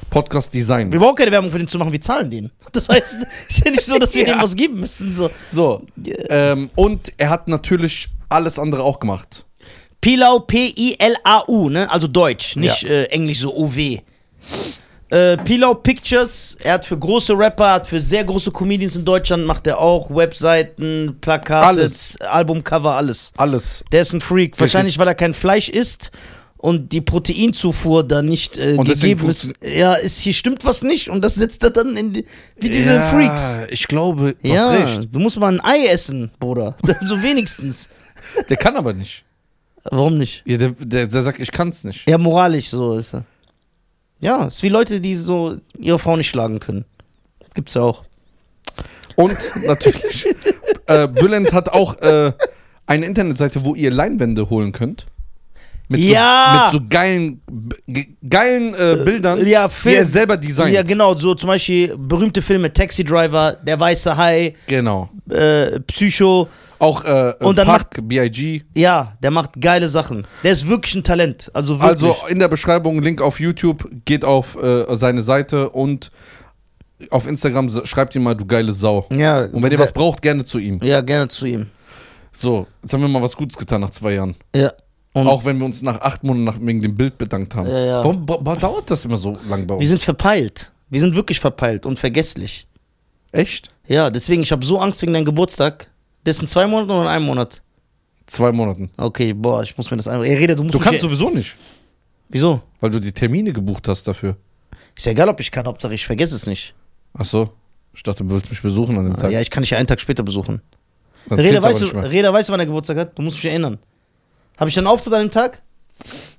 [0.10, 0.92] Podcast-Design.
[0.92, 2.50] wir brauchen keine Werbung für den zu machen, wir zahlen den.
[2.72, 3.18] Das heißt,
[3.50, 4.34] ist ja nicht so, dass wir Ja.
[4.36, 5.12] dem was geben müssen.
[5.12, 5.30] So.
[5.52, 5.84] So.
[6.30, 9.46] Ähm, und er hat natürlich alles andere auch gemacht.
[10.02, 11.92] Pilau, P-I-L-A-U, ne?
[11.92, 12.90] Also Deutsch, nicht Ja.
[12.90, 14.00] äh, Englisch so O-W.
[15.10, 19.46] Äh, Pilau Pictures, er hat für große Rapper, hat für sehr große Comedians in Deutschland,
[19.46, 22.18] macht er auch Webseiten, Plakate, Alles.
[22.22, 23.32] Albumcover, alles.
[23.38, 23.84] Alles.
[23.92, 26.12] Der ist ein Freak, wahrscheinlich weil er kein Fleisch isst
[26.58, 29.52] und die Proteinzufuhr da nicht äh, gegeben ist.
[29.64, 32.26] Ja, ist hier stimmt was nicht und das setzt er dann in die,
[32.58, 33.60] wie diese ja, Freaks.
[33.70, 35.10] Ich glaube, du Ja, hast recht.
[35.12, 36.76] du musst mal ein Ei essen, Bruder.
[37.02, 37.90] so wenigstens.
[38.48, 39.24] Der kann aber nicht.
[39.86, 40.44] Warum nicht?
[40.46, 42.08] Ja, der, der, der sagt, ich kann's nicht.
[42.08, 43.24] Ja, moralisch so ist er.
[44.20, 46.86] Ja, ist wie Leute, die so ihre Frau nicht schlagen können.
[47.54, 48.04] Gibt's ja auch.
[49.16, 50.28] Und natürlich,
[50.88, 52.34] äh, Bülent hat auch äh,
[52.86, 55.06] eine Internetseite, wo ihr Leinwände holen könnt.
[55.90, 56.70] Mit Ja!
[56.72, 57.42] So, mit so geilen,
[57.88, 60.74] ge- geilen äh, Bildern, ja, die Film- er selber designt.
[60.74, 65.10] Ja, genau, so zum Beispiel berühmte Filme, Taxi Driver, Der Weiße Hai, genau.
[65.30, 66.48] äh, Psycho.
[66.78, 68.62] Auch äh, Und dann Park, B.I.G.
[68.76, 70.26] Ja, der macht geile Sachen.
[70.44, 71.52] Der ist wirklich ein Talent.
[71.54, 72.04] Also wirklich.
[72.14, 76.10] Also in der Beschreibung Link auf YouTube, geht auf äh, seine Seite und
[77.10, 79.08] auf Instagram schreibt ihm mal, du geile Sau.
[79.12, 80.80] ja, Und wenn ihr was braucht, gerne zu ihm.
[80.84, 81.68] Ja, gerne zu ihm.
[82.32, 84.36] So, jetzt haben wir mal was Gutes getan nach zwei Jahren.
[84.56, 84.72] Ja.
[85.22, 87.70] Und Auch wenn wir uns nach acht Monaten nach, wegen dem Bild bedankt haben.
[87.70, 87.98] Ja, ja.
[88.04, 89.82] Warum, wa- warum dauert das immer so lang bei uns?
[89.82, 90.72] wir sind verpeilt.
[90.90, 92.68] Wir sind wirklich verpeilt und vergesslich.
[93.32, 93.70] Echt?
[93.88, 95.92] Ja, deswegen, ich habe so Angst wegen deinem Geburtstag.
[96.24, 97.62] Das ist in zwei Monaten oder in einem Monat?
[98.26, 98.90] Zwei Monaten.
[98.98, 100.26] Okay, boah, ich muss mir das einfach.
[100.26, 101.56] Ey, Reda, du musst Du kannst sowieso nicht,
[102.28, 102.62] Wieso?
[102.80, 104.36] weil du die Termine gebucht hast dafür.
[104.96, 106.74] Ist ja egal, ob ich kann, Hauptsache ich vergesse es nicht.
[107.18, 107.50] Ach so.
[107.94, 109.32] Ich dachte, du willst mich besuchen an dem Tag.
[109.32, 110.62] Ja, ich kann dich ja einen Tag später besuchen.
[111.32, 111.86] Reda weißt, du.
[111.88, 113.18] Reda, weißt du, wann er Geburtstag hat?
[113.18, 113.78] Du musst mich erinnern.
[114.60, 115.62] Habe ich dann Auftritt an dem Tag?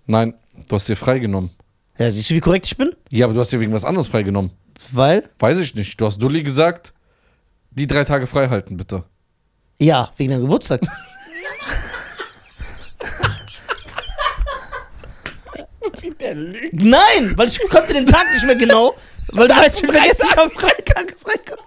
[0.06, 0.35] Nein,
[0.68, 1.50] du hast dir freigenommen.
[1.98, 2.94] Ja, siehst du, wie korrekt ich bin?
[3.11, 4.50] Ja, aber du hast dir wegen was anderes freigenommen.
[4.92, 5.30] Weil?
[5.38, 5.98] Weiß ich nicht.
[5.98, 6.92] Du hast Dulli gesagt,
[7.70, 9.04] die drei Tage frei halten, bitte.
[9.78, 10.83] Ja, wegen deinem Geburtstag.
[16.72, 18.94] Nein, weil ich konnte den Tag nicht mehr genau.
[19.28, 21.59] Weil du weißt, am wir vergessen am Freitag Freitag.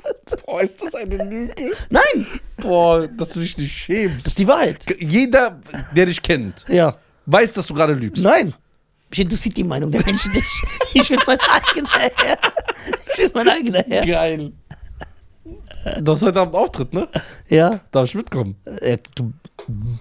[0.46, 1.72] Boah, ist das eine Lüge?
[1.90, 2.26] Nein,
[2.58, 4.20] Boah, dass du dich nicht schämst.
[4.20, 4.84] das ist die Wahrheit.
[5.00, 5.60] Jeder,
[5.96, 6.98] der dich kennt, Ja.
[7.26, 8.22] weiß, dass du gerade lügst.
[8.24, 8.54] Nein.
[9.10, 10.48] Mich interessiert die Meinung der Menschen nicht.
[10.94, 12.38] Ich bin mein eigener Herr.
[13.16, 14.06] Ich bin mein eigener Herr.
[14.06, 14.52] Geil.
[16.02, 17.08] Du hast heute Abend Auftritt, ne?
[17.50, 17.80] Ja.
[17.92, 18.56] Darf ich mitkommen?
[18.66, 19.32] Äh, Du,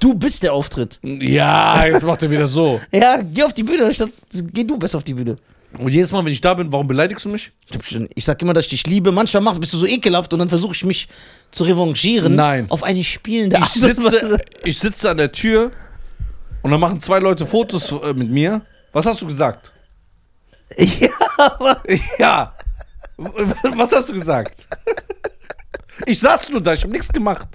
[0.00, 0.98] du bist der Auftritt.
[1.02, 2.80] Ja, jetzt macht er wieder so.
[2.90, 3.92] Ja, geh auf die Bühne.
[3.94, 4.10] Statt,
[4.52, 5.36] geh du besser auf die Bühne.
[5.78, 7.52] Und jedes Mal, wenn ich da bin, warum beleidigst du mich?
[7.70, 9.10] Ich Ich sag immer, dass ich dich liebe.
[9.12, 11.08] Manchmal machst, bist du so ekelhaft und dann versuche ich mich
[11.50, 12.34] zu revanchieren.
[12.34, 12.66] Nein.
[12.68, 15.72] Auf eine spielende Ich Art und sitze, ich sitze an der Tür
[16.62, 18.62] und dann machen zwei Leute Fotos äh, mit mir.
[18.92, 19.70] Was hast du gesagt?
[20.78, 21.76] Ja,
[22.18, 22.54] Ja.
[23.16, 24.66] Was hast du gesagt?
[26.06, 27.48] Ich saß nur da, ich habe nichts gemacht.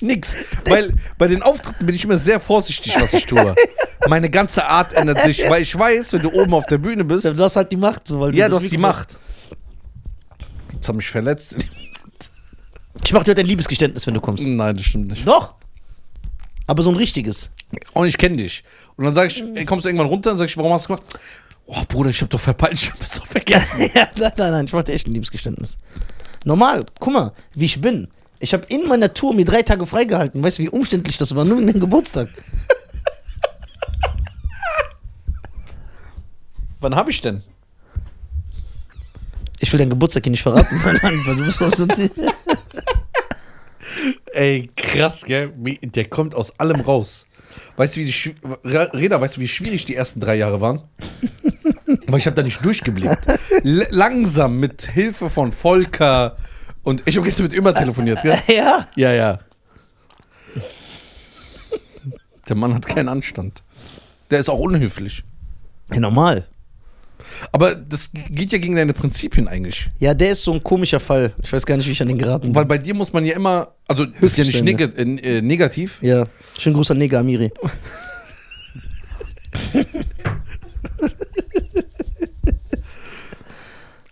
[0.00, 0.34] Nix.
[0.66, 3.54] Weil bei den Auftritten bin ich immer sehr vorsichtig, was ich tue.
[4.08, 7.24] Meine ganze Art ändert sich, weil ich weiß, wenn du oben auf der Bühne bist,
[7.24, 8.06] du hast halt die Macht.
[8.06, 9.18] So, weil ja, das du hast die Macht.
[10.72, 11.56] Jetzt hat mich verletzt.
[13.04, 14.46] Ich mach dir heute ein Liebesgeständnis, wenn du kommst.
[14.46, 15.26] Nein, das stimmt nicht.
[15.26, 15.54] Doch.
[16.66, 17.50] Aber so ein richtiges.
[17.92, 18.64] Und ich kenne dich.
[18.96, 20.94] Und dann sag ich, ey, kommst du irgendwann runter und sag ich, warum hast du
[20.94, 21.18] gemacht?
[21.66, 23.80] Oh, Bruder, ich hab doch verpeilt, ich hab das doch vergessen.
[23.94, 25.78] ja, nein, nein, nein, ich mach dir echt ein Liebesgeständnis.
[26.44, 28.08] Normal, guck mal, wie ich bin.
[28.38, 30.42] Ich habe in meiner Tour mir drei Tage freigehalten.
[30.44, 31.44] Weißt du, wie umständlich das war?
[31.44, 32.28] Nur in den Geburtstag.
[36.80, 37.42] Wann hab ich denn?
[39.60, 40.78] Ich will deinen Geburtstag hier nicht verraten,
[44.34, 45.54] Ey, krass, gell?
[45.82, 47.26] Der kommt aus allem raus.
[47.76, 50.82] Weißt du, wie die Reda, weißt du, wie schwierig die ersten drei Jahre waren?
[52.06, 53.18] Aber ich habe da nicht durchgeblickt.
[53.62, 56.36] L langsam mit Hilfe von Volker
[56.82, 58.38] und ich habe gestern mit Immer telefoniert, gell?
[58.48, 58.86] Ja.
[58.96, 59.38] Ja, ja.
[62.48, 63.62] Der Mann hat keinen Anstand.
[64.30, 65.24] Der ist auch unhöflich.
[65.92, 66.00] ja.
[66.00, 66.46] Normal.
[67.52, 69.90] Aber das geht ja gegen deine Prinzipien eigentlich.
[69.98, 71.32] Ja, der ist so ein komischer Fall.
[71.42, 72.54] Ich weiß gar nicht, wie ich an den geraten bin.
[72.54, 75.98] Weil bei dir muss man ja immer, also das ist ja nicht neg äh, negativ,
[76.02, 76.26] Ja.
[76.58, 77.50] Schönen Gruß an Neger Amiri.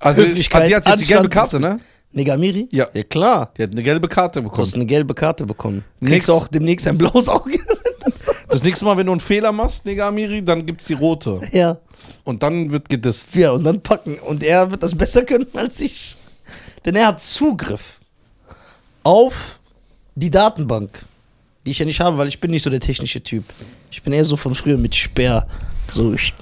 [0.03, 1.81] also Höflichkeit, die hat jetzt die gelbe Karte, ne?
[2.13, 2.69] Neger Amiri?
[2.73, 2.89] Ja.
[2.93, 3.53] Ja, klar.
[3.57, 4.67] Die hat eine gelbe Karte Du bekommen.
[4.67, 5.83] hast eine gelbe Karte bekommen.
[6.01, 6.13] Du Nix.
[6.27, 7.59] kriegst auch demnächst ein blaues Auge.
[8.49, 11.41] Das nächste Mal, wenn du einen Fehler machst, Negamiri, dann gibt's die rote.
[11.53, 11.79] ja.
[12.25, 13.35] Und dann wird gedisst.
[13.35, 14.19] Ja, und dann packen.
[14.19, 16.17] Und er wird das besser können als ich.
[16.85, 18.01] Denn er hat Zugriff
[19.05, 19.59] auf
[20.17, 21.07] die Datenbank,
[21.65, 23.45] die ich ja nicht habe, weil ich bin nicht so der technische Typ.
[23.91, 25.47] Ich bin eher so von früher mit Sperr.
[25.91, 26.35] So, ich,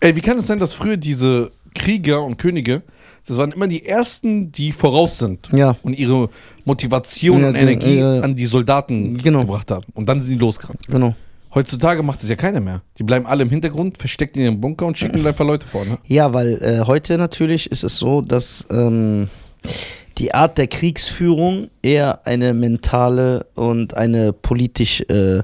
[0.00, 2.82] Ey, wie kann es sein, dass früher diese Krieger und Könige,
[3.26, 5.76] das waren immer die ersten, die voraus sind ja.
[5.82, 6.30] und ihre
[6.64, 8.20] Motivation Ja, und Energie ja.
[8.20, 9.40] an die Soldaten Genau.
[9.40, 9.84] gebracht haben.
[9.94, 10.86] Und dann sind die losgerannt.
[10.88, 11.14] Genau.
[11.54, 12.82] Heutzutage macht das ja keiner mehr.
[12.98, 15.98] Die bleiben alle im Hintergrund, versteckt in ihrem Bunker und schicken einfach Leute vorne.
[16.06, 19.28] Ja, weil äh, heute natürlich ist es so, dass ähm,
[20.18, 25.42] die Art der Kriegsführung eher eine mentale und eine politisch äh,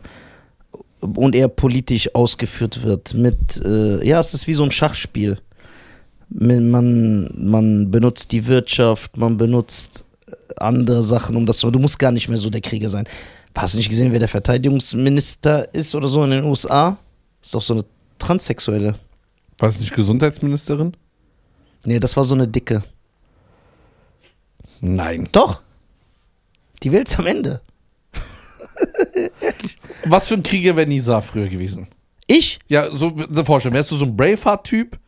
[1.01, 3.15] und eher politisch ausgeführt wird.
[3.15, 5.39] Mit äh, ja, es ist wie so ein Schachspiel.
[6.29, 11.71] Man, man, benutzt die Wirtschaft, man benutzt äh, andere Sachen, um das zu.
[11.71, 13.07] Du musst gar nicht mehr so der Krieger sein.
[13.57, 16.99] Hast du nicht gesehen, wer der Verteidigungsminister ist oder so in den USA?
[17.41, 17.85] Ist doch so eine
[18.19, 18.97] Transsexuelle.
[19.59, 20.97] War es nicht Gesundheitsministerin?
[21.85, 22.83] Nee, das war so eine dicke.
[24.81, 25.29] Nein.
[25.33, 25.63] Doch.
[26.83, 27.63] Die Welt's am Ende.
[30.05, 31.89] Was für ein Krieger wäre Nisa früher gewesen?
[32.27, 32.59] Ich?
[32.69, 33.75] Ja, so so vorstellen.
[33.75, 34.99] Wärst du so ein Braveheart-Typ?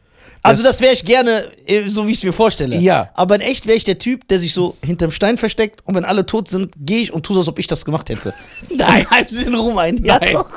[0.49, 2.79] Also das wäre ich gerne, äh, so wie ich es mir vorstelle.
[2.79, 3.11] Ja.
[3.15, 6.05] Aber in echt wäre ich der Typ, der sich so hinterm Stein versteckt und wenn
[6.05, 8.35] alle tot sind, gehe ich und tue so, als ob ich das gemacht hätte.
[8.71, 9.03] Nein.
[9.03, 10.05] Und halb den Ruhm ein.
[10.05, 10.33] Ja, Nein.
[10.33, 10.49] doch.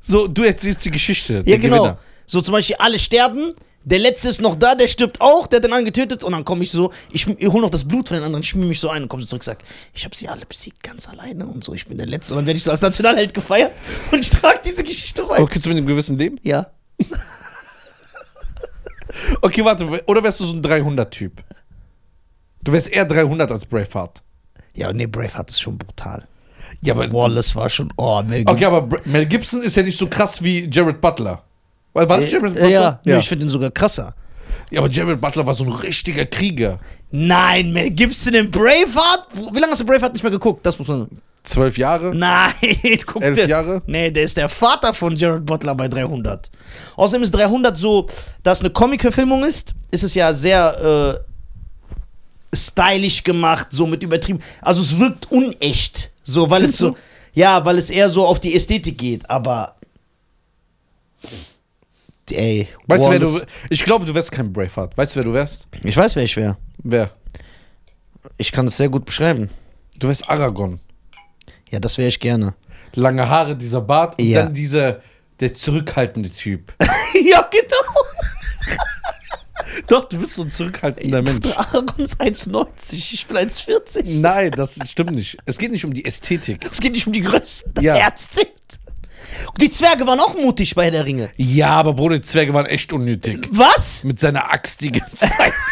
[0.00, 1.34] So, du erzählst die Geschichte.
[1.34, 1.76] Ja, der genau.
[1.78, 1.98] Gewinner.
[2.26, 3.54] So zum Beispiel alle sterben,
[3.86, 6.44] der Letzte ist noch da, der stirbt auch, der hat den anderen getötet und dann
[6.44, 8.88] komme ich so, ich, ich hole noch das Blut von den anderen, schmier mich so
[8.88, 9.58] ein und komme so zurück, sag,
[9.94, 12.46] ich habe sie alle besiegt, ganz alleine und so, ich bin der Letzte und dann
[12.46, 13.70] werde ich so als Nationalheld gefeiert
[14.10, 15.40] und ich trage diese Geschichte weiter.
[15.40, 16.40] Okay, zu mit einem gewissen Leben?
[16.42, 16.66] Ja.
[19.40, 19.86] Okay, warte.
[20.06, 21.42] Oder wärst du so ein 300-Typ?
[22.62, 24.22] Du wärst eher 300 als Braveheart.
[24.74, 26.26] Ja, nee, Braveheart ist schon brutal.
[26.82, 27.10] Ja, aber.
[27.12, 28.56] Wallace war schon, oh, Mel Gibson.
[28.56, 31.42] Okay, aber Bra- Mel Gibson ist ja nicht so krass wie Jared Butler.
[31.92, 32.68] Weil, war das Jared Butler?
[32.68, 33.18] Äh, ja, nee, ja.
[33.18, 34.14] ich finde ihn sogar krasser.
[34.70, 36.78] ja, aber Jared Butler war so ein richtiger Krieger.
[37.10, 39.28] Nein, Mel Gibson in Braveheart?
[39.52, 40.66] Wie lange hast du Braveheart nicht mehr geguckt?
[40.66, 41.08] Das muss man.
[41.46, 42.12] Zwölf Jahre?
[42.14, 42.52] Nein,
[43.06, 43.46] guck Elf dir.
[43.46, 43.80] Jahre?
[43.86, 46.50] Nee, der ist der Vater von Jared Butler bei 300.
[46.96, 48.08] Außerdem ist 300 so,
[48.42, 51.20] dass eine Comic-Verfilmung ist, ist es ja sehr
[52.52, 54.40] äh, stylisch gemacht, so mit übertrieben.
[54.60, 56.86] Also es wirkt unecht, so, weil es Findest du?
[56.88, 56.96] so,
[57.34, 59.76] ja, weil es eher so auf die Ästhetik geht, aber
[62.32, 62.66] ey.
[62.88, 63.40] Weißt du, wer du.
[63.70, 64.96] Ich glaube, du wärst kein Braveheart.
[64.98, 65.68] Weißt du, wer du wärst?
[65.84, 66.56] Ich weiß, wer ich wäre.
[66.82, 67.10] Wer?
[68.36, 69.48] Ich kann es sehr gut beschreiben.
[69.96, 70.80] Du wärst Aragorn.
[71.70, 72.54] Ja, das wäre ich gerne.
[72.94, 74.42] Lange Haare, dieser Bart und Ja.
[74.44, 75.00] dann dieser.
[75.40, 76.72] Der zurückhaltende Typ.
[76.80, 78.76] ja, genau.
[79.86, 81.46] Doch, du bist so ein zurückhaltender Mensch.
[81.54, 82.94] Aragorn ist 1,90.
[82.94, 84.02] Ich bin 1,40.
[84.20, 85.36] Nein, das stimmt nicht.
[85.44, 86.66] Es geht nicht um die Ästhetik.
[86.72, 87.64] Es geht nicht um die Größe.
[87.74, 87.94] Das Ja.
[87.96, 88.48] Herz zählt.
[89.52, 91.28] Und die Zwerge waren auch mutig bei der Ringe.
[91.36, 93.48] Ja, aber Bruder, die Zwerge waren echt unnötig.
[93.50, 94.02] Was?
[94.04, 95.52] Mit seiner Axt die ganze Zeit.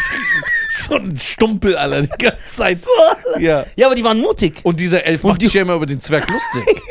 [0.88, 2.78] so ein Stumpel, Alter, die ganze Zeit.
[3.38, 3.64] Ja.
[3.76, 4.60] Ja, aber die waren mutig.
[4.62, 6.82] Und dieser Elf Und macht die- sich ja immer über den Zwerg lustig.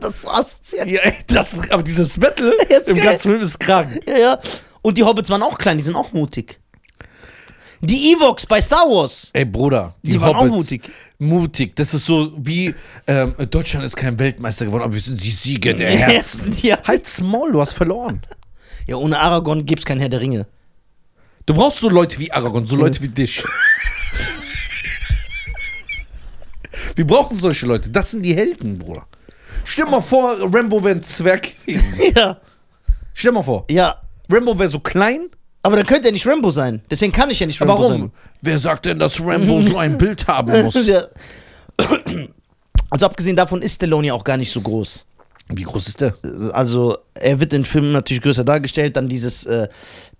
[0.00, 0.56] Das war's.
[0.74, 2.52] Ja, ja, ey, das, aber dieses Battle
[2.86, 3.04] im geil.
[3.04, 4.00] ganzen Film ist krank.
[4.08, 4.38] ja, ja.
[4.80, 6.58] Und die Hobbits waren auch klein, die sind auch mutig.
[7.82, 9.28] Die Evox bei Star Wars.
[9.34, 10.90] Ey, Bruder, Die waren auch mutig.
[11.18, 11.76] Mutig.
[11.76, 12.74] Das ist so wie,
[13.06, 16.56] ähm, Deutschland ist kein Weltmeister geworden, aber wir sind die Sieger der Herzen.
[16.62, 16.78] Ja.
[16.84, 18.22] Halt's Maul, du hast verloren.
[18.86, 20.46] ja, ohne Aragorn gibt's kein Herr der Ringe.
[21.50, 23.42] Du brauchst so Leute wie Aragorn, so Leute wie dich.
[26.94, 27.90] Wir brauchen solche Leute.
[27.90, 29.04] Das sind die Helden, Bruder.
[29.64, 31.98] Stell dir mal vor, Rambo wäre ein Zwerg gewesen.
[32.14, 32.40] Ja.
[33.14, 33.96] Stell dir mal vor, Ja.
[34.30, 35.26] Rambo wäre so klein.
[35.64, 36.82] Aber dann könnte er nicht Rambo sein.
[36.88, 38.00] Deswegen kann ich ja nicht Rambo Warum?
[38.00, 38.12] sein.
[38.42, 40.74] Wer sagt denn, dass Rambo so ein Bild haben muss?
[40.86, 41.02] Ja.
[42.90, 45.04] Also abgesehen davon ist Stallone ja auch gar nicht so groß.
[45.52, 46.14] Wie groß ist der?
[46.52, 49.68] Also er wird in Filmen natürlich größer dargestellt, dann dieses, äh,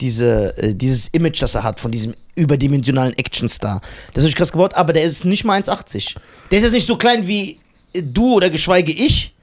[0.01, 3.81] diese, äh, dieses Image, das er hat von diesem überdimensionalen Actionstar.
[3.81, 6.17] Das ist natürlich krass gebaut, aber der ist nicht mal 1,80.
[6.51, 7.59] Der ist jetzt nicht so klein wie
[7.93, 9.35] äh, du oder geschweige ich,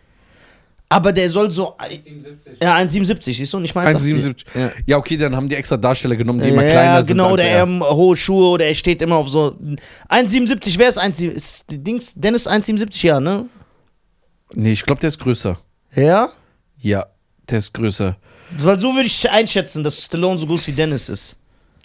[0.90, 1.76] aber der soll so...
[1.80, 2.54] 77.
[2.62, 4.00] Ja, 1,77, siehst du, nicht mal 1,80.
[4.00, 4.36] 1,77.
[4.54, 4.72] Ja.
[4.86, 4.98] Ja.
[4.98, 7.08] okay, dann haben die extra Darsteller genommen, die immer ja, kleiner sind.
[7.08, 7.62] genau, als oder er.
[7.62, 9.58] haben hohe Schuhe oder er steht immer auf so
[10.10, 11.30] 1,77, wer ist 1,77?
[11.30, 13.46] Ist die Dings, Dennis 1,77, ja, ne?
[14.54, 15.60] Nee, ich glaube, der ist größer.
[15.94, 16.30] Ja?
[16.80, 17.06] Ja,
[17.50, 18.16] der ist größer.
[18.52, 21.36] Weil so würde ich einschätzen, dass Stallone so groß wie Dennis ist.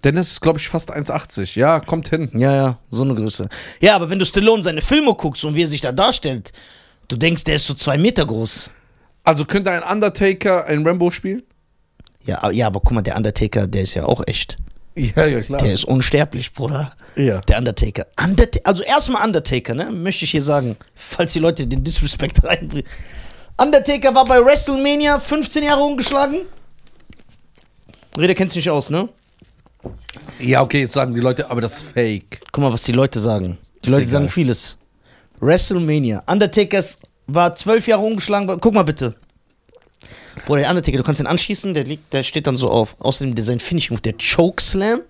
[0.05, 1.59] Dennis ist, glaube ich, fast 1,80.
[1.59, 2.31] Ja, kommt hin.
[2.35, 3.49] Ja, ja, so eine Größe.
[3.81, 6.53] Ja, aber wenn du Stallone seine Filme guckst und wie er sich da darstellt,
[7.09, 8.71] du denkst, der ist so zwei Meter groß.
[9.25, 11.43] Also könnte ein Undertaker ein Rambo spielen?
[12.25, 14.57] Ja, aber- ja, aber guck mal, der Undertaker, der ist ja auch echt.
[14.95, 15.59] Ja, ja, klar.
[15.63, 16.95] Der ist unsterblich, Bruder.
[17.17, 17.41] ja.
[17.43, 18.07] Der Undertaker.
[18.23, 19.91] Underta also erstmal Undertaker, ne?
[19.91, 22.89] Möchte ich hier sagen, falls die Leute den Disrespect reinbringen.
[23.63, 26.41] Undertaker war bei WrestleMania 15 Jahre ungeschlagen.
[28.19, 29.09] Rede kennst du nicht aus, ne?
[30.41, 32.41] ja, okay, jetzt sagen die Leute, aber das ist fake.
[32.51, 33.59] Guck mal, was die Leute sagen.
[33.85, 34.77] Die Leute sagen vieles.
[35.41, 36.23] WrestleMania.
[36.27, 36.85] Undertaker
[37.27, 38.59] war zwölf Jahre ungeschlagen.
[38.61, 39.15] Guck mal bitte.
[40.47, 42.97] Bruder, der Undertaker, du kannst ihn anschießen, der liegt, der steht dann so auf.
[43.01, 45.01] Außerdem der sein Finishing Move, der Chokeslam.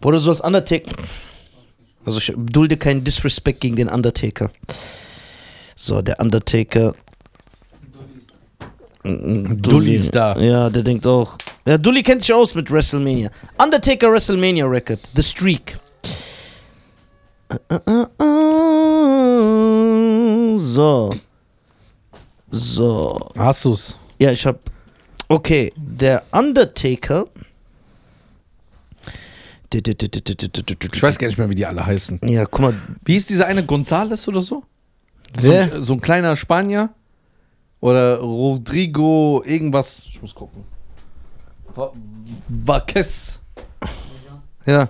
[0.00, 0.92] Bruder, du sollst Undertaker.
[2.04, 4.50] Also ich dulde keinen Disrespect gegen den Undertaker.
[5.74, 6.94] So, der Undertaker.
[9.02, 10.38] Dulli ist da.
[10.38, 11.36] Ja, der denkt auch.
[11.66, 13.30] Ja, Dulli kennt sich aus mit WrestleMania.
[13.62, 15.00] Undertaker WrestleMania Record.
[15.14, 15.78] The Streak.
[20.56, 21.16] So.
[22.50, 23.30] So.
[23.36, 23.96] Hast du's?
[24.18, 24.58] Ja, ich hab.
[25.28, 27.26] Okay, der Undertaker.
[29.72, 32.20] Ich weiß gar nicht mehr, wie die alle heißen.
[32.22, 32.74] Ja, guck mal.
[33.04, 34.62] Wie ist dieser eine Gonzales oder so?
[35.36, 35.68] Wer?
[35.68, 36.90] So, ein- so ein kleiner Spanier?
[37.80, 40.02] Oder Rodrigo irgendwas?
[40.08, 40.64] Ich muss gucken.
[41.74, 41.92] Va-
[42.48, 43.40] Vaquez.
[44.64, 44.88] Ja.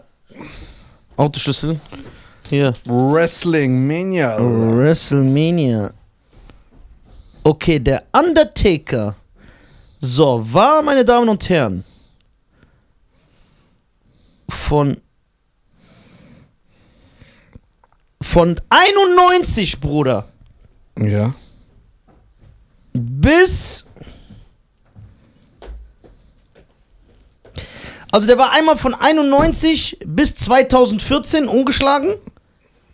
[1.17, 1.81] Autoschlüssel.
[2.49, 2.75] Hier.
[2.85, 4.37] Wrestling Mania.
[4.39, 5.93] WrestleMania.
[7.43, 9.17] Okay, der Undertaker.
[9.99, 11.85] So, war, meine Damen und Herren,
[14.49, 15.01] von
[18.23, 20.27] von 91, Bruder,
[20.99, 21.35] Ja.
[22.93, 23.85] bis
[28.15, 32.15] Also der war einmal von 91 bis 2014 ungeschlagen.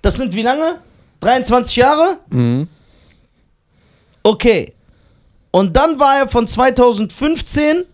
[0.00, 0.80] Das sind wie lange?
[1.20, 2.20] 23 Jahre?
[2.30, 2.68] Mhm.
[4.22, 4.72] Okay.
[5.50, 7.84] Und dann war er von 2015.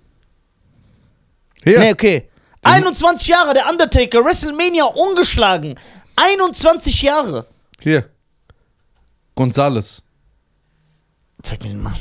[1.64, 1.80] Ja.
[1.80, 2.28] Nee, okay.
[2.62, 5.74] 21 Jahre, der Undertaker, WrestleMania ungeschlagen.
[6.14, 7.46] 21 Jahre.
[7.80, 8.08] Hier.
[9.36, 10.02] Gonzales.
[11.42, 11.94] Zeig mir den mal.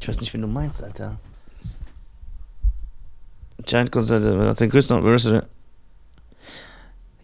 [0.00, 1.16] Ich weiß nicht, wen du meinst, Alter.
[3.64, 5.42] Giant Gonzalez hat den größten.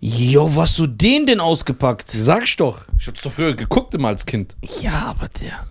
[0.00, 2.10] Jo, wo hast du den denn ausgepackt?
[2.10, 2.86] Sag ich doch.
[2.98, 4.56] Ich hab's doch früher geguckt immer als Kind.
[4.80, 5.66] Ja, aber der.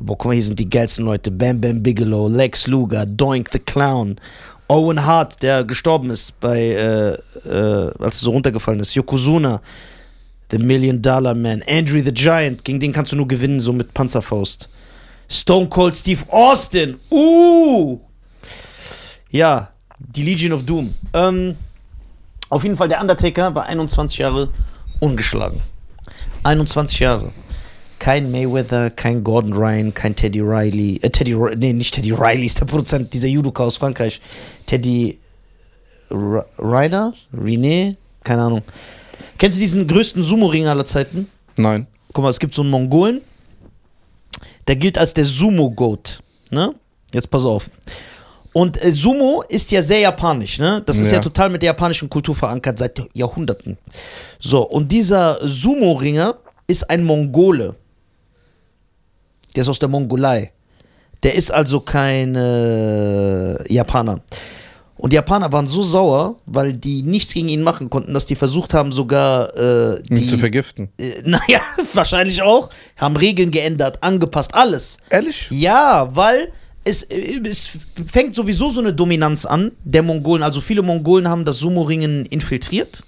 [0.00, 1.30] Boah, guck mal, hier sind die geilsten Leute.
[1.30, 4.16] Bam Bam Bigelow, Lex Luger, Doink the Clown,
[4.68, 7.12] Owen Hart, der gestorben ist bei, äh,
[7.48, 9.60] äh, als er so runtergefallen ist, Yokozuna,
[10.50, 13.92] The Million Dollar Man, Andrew the Giant, gegen den kannst du nur gewinnen, so mit
[13.94, 14.68] Panzerfaust.
[15.28, 16.98] Stone Cold Steve Austin.
[17.10, 17.98] Uh.
[19.30, 20.94] Ja, die Legion of Doom.
[21.12, 21.56] Ähm,
[22.48, 24.50] auf jeden Fall, der Undertaker war 21 Jahre
[25.00, 25.60] ungeschlagen.
[26.44, 27.32] 21 Jahre.
[27.98, 31.00] Kein Mayweather, kein Gordon Ryan, kein Teddy Riley.
[31.02, 34.20] Äh, Teddy, nee, nicht Teddy Riley, ist der Produzent dieser Judoka aus Frankreich.
[34.66, 35.18] Teddy
[36.10, 37.14] R Ryder?
[37.34, 37.96] René?
[38.22, 38.62] Keine Ahnung.
[39.38, 41.28] Kennst du diesen größten Sumo-Ring aller Zeiten?
[41.56, 41.86] Nein.
[42.12, 43.20] Guck mal, es gibt so einen Mongolen,
[44.66, 46.20] der gilt als der Sumo-Goat.
[46.50, 46.74] Ne?
[47.12, 47.70] Jetzt pass auf.
[48.52, 50.82] Und äh, Sumo ist ja sehr japanisch, ne?
[50.86, 51.16] Das ist ja.
[51.16, 51.20] Ja.
[51.20, 53.76] total mit der japanischen Kultur verankert seit Jahrhunderten.
[54.38, 57.74] So, und dieser Sumo-Ringer ist ein Mongole.
[59.54, 60.52] Der ist aus der Mongolei.
[61.22, 64.20] Der ist also kein äh, Japaner.
[64.98, 68.34] Und die Japaner waren so sauer, weil die nichts gegen ihn machen konnten, dass die
[68.34, 70.88] versucht haben, sogar äh, Ihn die, zu vergiften.
[70.98, 71.60] äh, naja,
[71.92, 72.70] wahrscheinlich auch.
[72.96, 74.96] Haben Regeln geändert, angepasst, alles.
[75.10, 75.48] Ehrlich?
[75.50, 76.50] Ja, weil
[76.84, 77.70] es, äh, es
[78.10, 80.42] fängt sowieso so eine Dominanz an der Mongolen.
[80.42, 83.04] Also viele Mongolen haben das Sumo-Ringen infiltriert.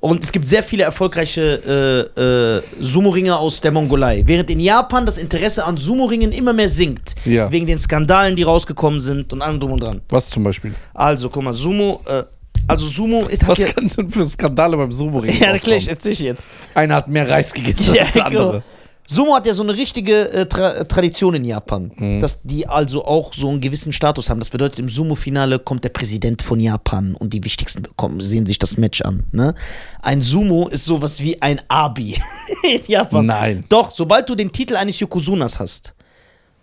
[0.00, 4.22] Und es gibt sehr viele erfolgreiche äh, äh, Sumo-Ringer aus der Mongolei.
[4.24, 7.16] Während in Japan das Interesse an Sumo-Ringen immer mehr sinkt.
[7.24, 7.50] Ja.
[7.50, 10.00] Wegen den Skandalen, die rausgekommen sind und allem drum und dran.
[10.10, 10.74] Was zum Beispiel?
[10.94, 12.22] Also, guck mal, Sumo, äh,
[12.68, 15.96] also Sumo ist Was ja, kann denn für Skandale beim Sumo-Ring ja, erklär ich, rauskommen?
[15.96, 16.46] erzähl ich jetzt.
[16.74, 18.62] Einer hat mehr Reis gegessen Ja, als der andere.
[19.10, 22.20] Sumo hat ja so eine richtige äh, Tra Tradition in Japan, Mhm.
[22.20, 24.38] dass die also auch so einen gewissen Status haben.
[24.38, 28.58] Das bedeutet, im Sumo-Finale kommt der Präsident von Japan und die Wichtigsten kommen, sehen sich
[28.58, 29.24] das Match an.
[29.32, 29.54] Ne?
[30.02, 32.16] Ein Sumo ist sowas wie ein Abi
[32.64, 33.24] in Japan.
[33.24, 33.64] Nein.
[33.70, 35.94] Doch, sobald du den Titel eines Yokozunas hast,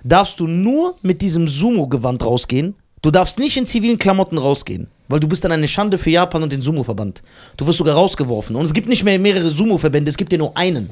[0.04, 2.76] darfst du nur mit diesem Sumo-Gewand rausgehen.
[3.02, 6.44] Du darfst nicht in zivilen Klamotten rausgehen, weil du bist dann eine Schande für Japan
[6.44, 7.24] und den Sumo-Verband.
[7.58, 8.56] Du wirst sogar rausgeworfen.
[8.56, 10.92] Und es gibt nicht mehr mehrere Sumo-Verbände, es gibt ja nur einen.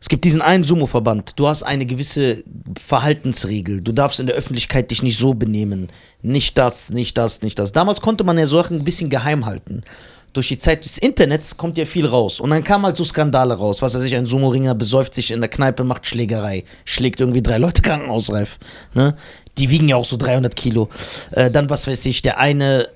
[0.00, 1.34] Es gibt diesen einen Sumo-Verband.
[1.36, 2.42] Du hast eine gewisse
[2.82, 3.82] Verhaltensregel.
[3.82, 5.88] Du darfst in der Öffentlichkeit dich nicht so benehmen.
[6.22, 7.72] Nicht das, nicht das, nicht das.
[7.72, 9.82] Damals konnte man ja Sachen ein bisschen geheim halten.
[10.32, 12.40] Durch die Zeit des Internets kommt ja viel raus.
[12.40, 13.82] Und dann kamen halt so Skandale raus.
[13.82, 16.64] Was weiß ich, ein Sumo-Ringer besäuft sich in der Kneipe, macht Schlägerei.
[16.86, 18.58] Schlägt irgendwie drei Leute krankenhausreif.
[18.94, 19.18] Ne?
[19.58, 20.88] Die wiegen ja auch so 300 Kilo.
[21.32, 22.86] Äh, dann, was weiß ich, der eine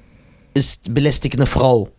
[0.55, 1.91] ist belästigt eine Frau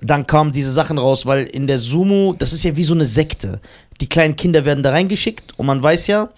[0.00, 3.04] dann kamen diese Sachen raus, weil in der Sumo, das ist ja wie so eine
[3.04, 3.60] Sekte.
[4.00, 6.30] Die kleinen Kinder werden da reingeschickt und man weiß ja,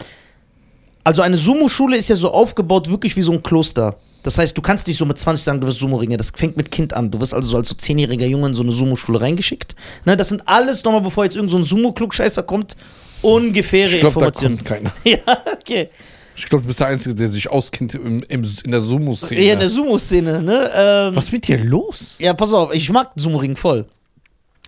[1.04, 3.96] also eine Sumo-Schule ist ja so aufgebaut, wirklich wie so ein Kloster.
[4.22, 6.18] Das heißt, du kannst nicht so mit 20 sagen, du wirst Sumo-Ringer.
[6.18, 7.11] Das fängt mit Kind an.
[7.11, 9.74] Du wirst also so als so 10-jähriger Junge in so eine Sumo-Schule reingeschickt.
[10.04, 12.76] Ne, das sind alles, nochmal bevor jetzt irgend so ein Sumo-Klugscheißer kommt,
[13.22, 14.56] ungefähre Ich glaube, da Informationen.
[14.58, 14.92] kommt keiner.
[15.04, 15.18] Ja,
[15.58, 15.88] okay.
[16.36, 19.40] Ich glaube, du bist der Einzige, der sich auskennt im, im, in der Sumo-Szene.
[19.42, 20.70] Ja, in der Sumo-Szene, ne?
[20.74, 22.16] Ähm, Was mit dir los?
[22.18, 23.86] Ja, pass auf, ich mag Sumo-Ring voll.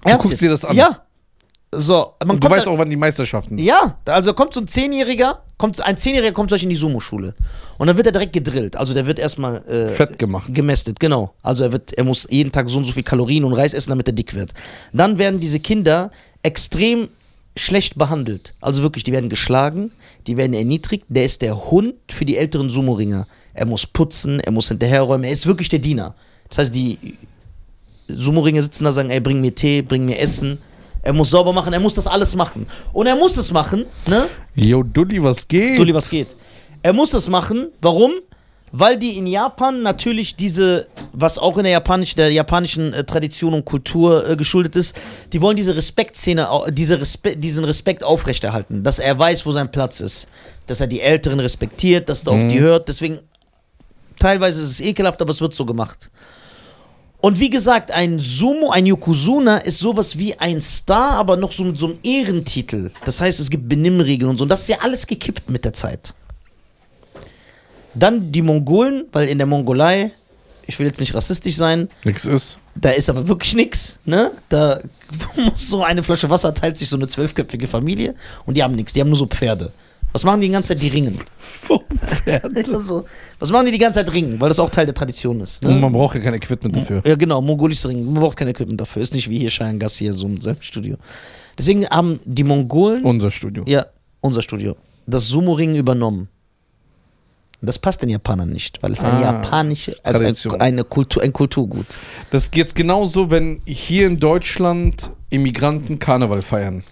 [0.04, 0.76] Du guckst dir das an.
[0.76, 1.02] Ja.
[1.74, 3.64] So, man Und du weißt da- auch, wann die Meisterschaften sind.
[3.66, 7.34] Ja, also kommt so ein Zehnjähriger, kommt, ein Zehnjähriger kommt zu euch in die Sumo-Schule.
[7.78, 8.76] Und dann wird er direkt gedrillt.
[8.76, 10.54] Also der wird erstmal äh, Fett gemacht.
[10.54, 11.32] gemästet, genau.
[11.42, 13.88] Also er wird, er muss jeden Tag so und so viel Kalorien und Reis essen,
[13.90, 14.52] damit er dick wird.
[14.92, 16.10] Dann werden diese Kinder
[16.42, 17.08] extrem
[17.56, 18.54] schlecht behandelt.
[18.60, 19.92] Also wirklich, die werden geschlagen,
[20.26, 21.04] die werden erniedrigt.
[21.08, 23.26] Der ist der Hund für die älteren Sumo-Ringer.
[23.54, 26.14] Er muss putzen, er muss hinterherräumen, er ist wirklich der Diener.
[26.50, 27.16] Das heißt, die
[28.08, 30.58] Sumo-Ringer sitzen da und sagen, ey, bring mir Tee, bring mir Essen.
[31.02, 32.66] Er muss sauber machen, er muss das alles machen.
[32.92, 34.28] Und er muss es machen, ne?
[34.54, 35.78] Yo, Dulli, was geht?
[35.78, 36.28] Dulli, was geht?
[36.82, 37.68] Er muss es machen.
[37.80, 38.12] Warum?
[38.74, 43.52] Weil die in Japan natürlich diese, was auch in der, japanisch, der japanischen äh, Tradition
[43.52, 44.96] und Kultur äh, geschuldet ist,
[45.32, 50.00] die wollen diese Respektszene, diese Respe diesen Respekt aufrechterhalten, dass er weiß, wo sein Platz
[50.00, 50.26] ist,
[50.66, 52.88] dass er die Älteren respektiert, dass er auf die hört.
[52.88, 53.18] Deswegen,
[54.18, 56.10] teilweise ist es ekelhaft, aber es wird so gemacht.
[57.22, 61.62] Und wie gesagt, ein Sumo, ein Yokozuna ist sowas wie ein Star, aber noch so
[61.62, 62.90] mit so einem Ehrentitel.
[63.04, 64.42] Das heißt, es gibt Benimmregeln und so.
[64.42, 66.14] Und das ist ja alles gekippt mit der Zeit.
[67.94, 70.10] Dann die Mongolen, weil in der Mongolei,
[70.66, 72.58] ich will jetzt nicht rassistisch sein, Nix ist.
[72.74, 74.32] da ist aber wirklich nichts, ne?
[74.48, 74.80] Da
[75.36, 78.16] muss so eine Flasche Wasser teilt sich so eine zwölfköpfige Familie
[78.46, 79.72] und die haben nichts, die haben nur so Pferde.
[80.10, 80.82] Was machen die die ganze Zeit?
[80.82, 81.20] Die ringen.
[82.74, 83.04] also,
[83.38, 84.12] was machen die die ganze Zeit?
[84.14, 85.64] Ringen, weil das auch Teil der Tradition ist.
[85.64, 85.80] Und Ne?
[85.80, 87.02] man braucht ja kein Equipment dafür.
[87.04, 88.04] Ja, genau, mongolisches Ringen.
[88.12, 89.02] Man braucht kein Equipment dafür.
[89.02, 90.96] Ist nicht wie hier Cheyenne Gass hier so mit seinem Studio.
[91.58, 93.64] Deswegen haben die Mongolen, Unser Studio.
[93.66, 93.86] ja,
[94.20, 96.28] unser Studio, das Sumo-Ringen übernommen.
[97.64, 100.54] Das passt den Japanern nicht, weil es eine Ah, japanische, also Tradition.
[100.54, 101.86] eine, eine Kultur, ein Kulturgut.
[102.32, 106.82] Das geht jetzt genauso, wenn hier in Deutschland Immigranten Karneval feiern.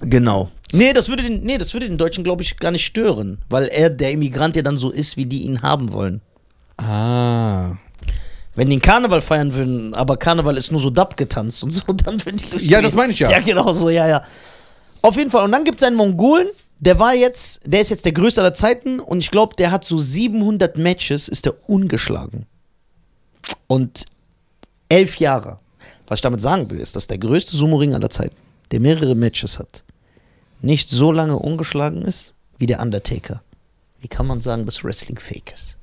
[0.00, 0.50] Genau.
[0.72, 3.66] Nee, das würde den, nee, das würde den Deutschen, glaube ich, gar nicht stören, weil
[3.66, 6.20] er, der Immigrant, ja dann so ist, wie die ihn haben wollen.
[6.78, 7.76] Ah.
[8.54, 11.82] Wenn die einen Karneval feiern würden, aber Karneval ist nur so Dub getanzt und so,
[12.04, 12.70] dann würden die durchdrehen.
[12.70, 13.30] Ja, das meine ich ja.
[13.30, 14.22] Ja, genau so, ja, ja.
[15.02, 15.44] Auf jeden Fall.
[15.44, 16.48] Und dann gibt es einen Mongolen,
[16.80, 19.84] der war jetzt, der ist jetzt der größte aller Zeiten und ich glaube, der hat
[19.84, 22.46] so 700 Matches, ist der ungeschlagen.
[23.66, 24.06] Und
[24.88, 25.58] elf Jahre.
[26.06, 28.36] Was ich damit sagen will, ist, dass der größte Sumo-Ring aller Zeiten,
[28.70, 29.82] der mehrere Matches hat,
[30.62, 33.42] nicht so lange ungeschlagen ist wie der Undertaker.
[34.00, 35.76] Wie kann man sagen, dass Wrestling fake ist?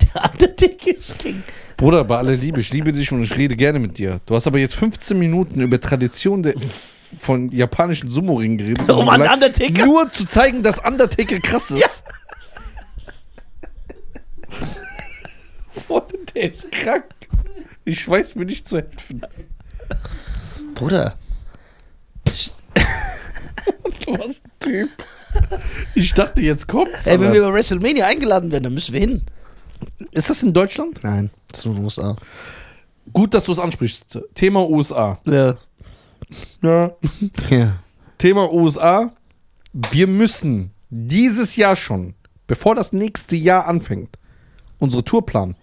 [0.14, 1.42] Der Undertaker ist King.
[1.76, 4.20] Bruder, bei aller Liebe, ich liebe dich und ich rede gerne mit dir.
[4.26, 6.54] Du hast aber jetzt 15 Minuten über Tradition der,
[7.20, 8.88] von japanischen Sumo-Ringen geredet.
[8.88, 9.86] Um an Undertaker?
[9.86, 12.02] Nur zu zeigen, dass Undertaker krass ist.
[15.88, 17.04] Boah, der ist krank.
[17.84, 19.22] Ich weiß mir nicht zu helfen.
[20.74, 21.16] Bruder,
[24.12, 24.90] Was ein Typ.
[25.94, 27.06] Ich dachte, jetzt kommt's.
[27.06, 29.22] ey, wenn wir bei WrestleMania eingeladen werden, dann müssen wir hin.
[30.12, 31.00] ist das in Deutschland?
[31.02, 32.16] Nein, das ist nur in den USA.
[33.12, 34.18] Gut, dass du es ansprichst.
[34.34, 35.18] Thema USA.
[35.24, 35.56] Ja.
[36.62, 36.92] Ja.
[37.50, 37.78] Ja.
[38.18, 39.10] Thema USA.
[39.72, 42.14] Wir müssen dieses Jahr schon,
[42.46, 44.18] bevor das nächste Jahr anfängt,
[44.78, 45.56] unsere Tour planen.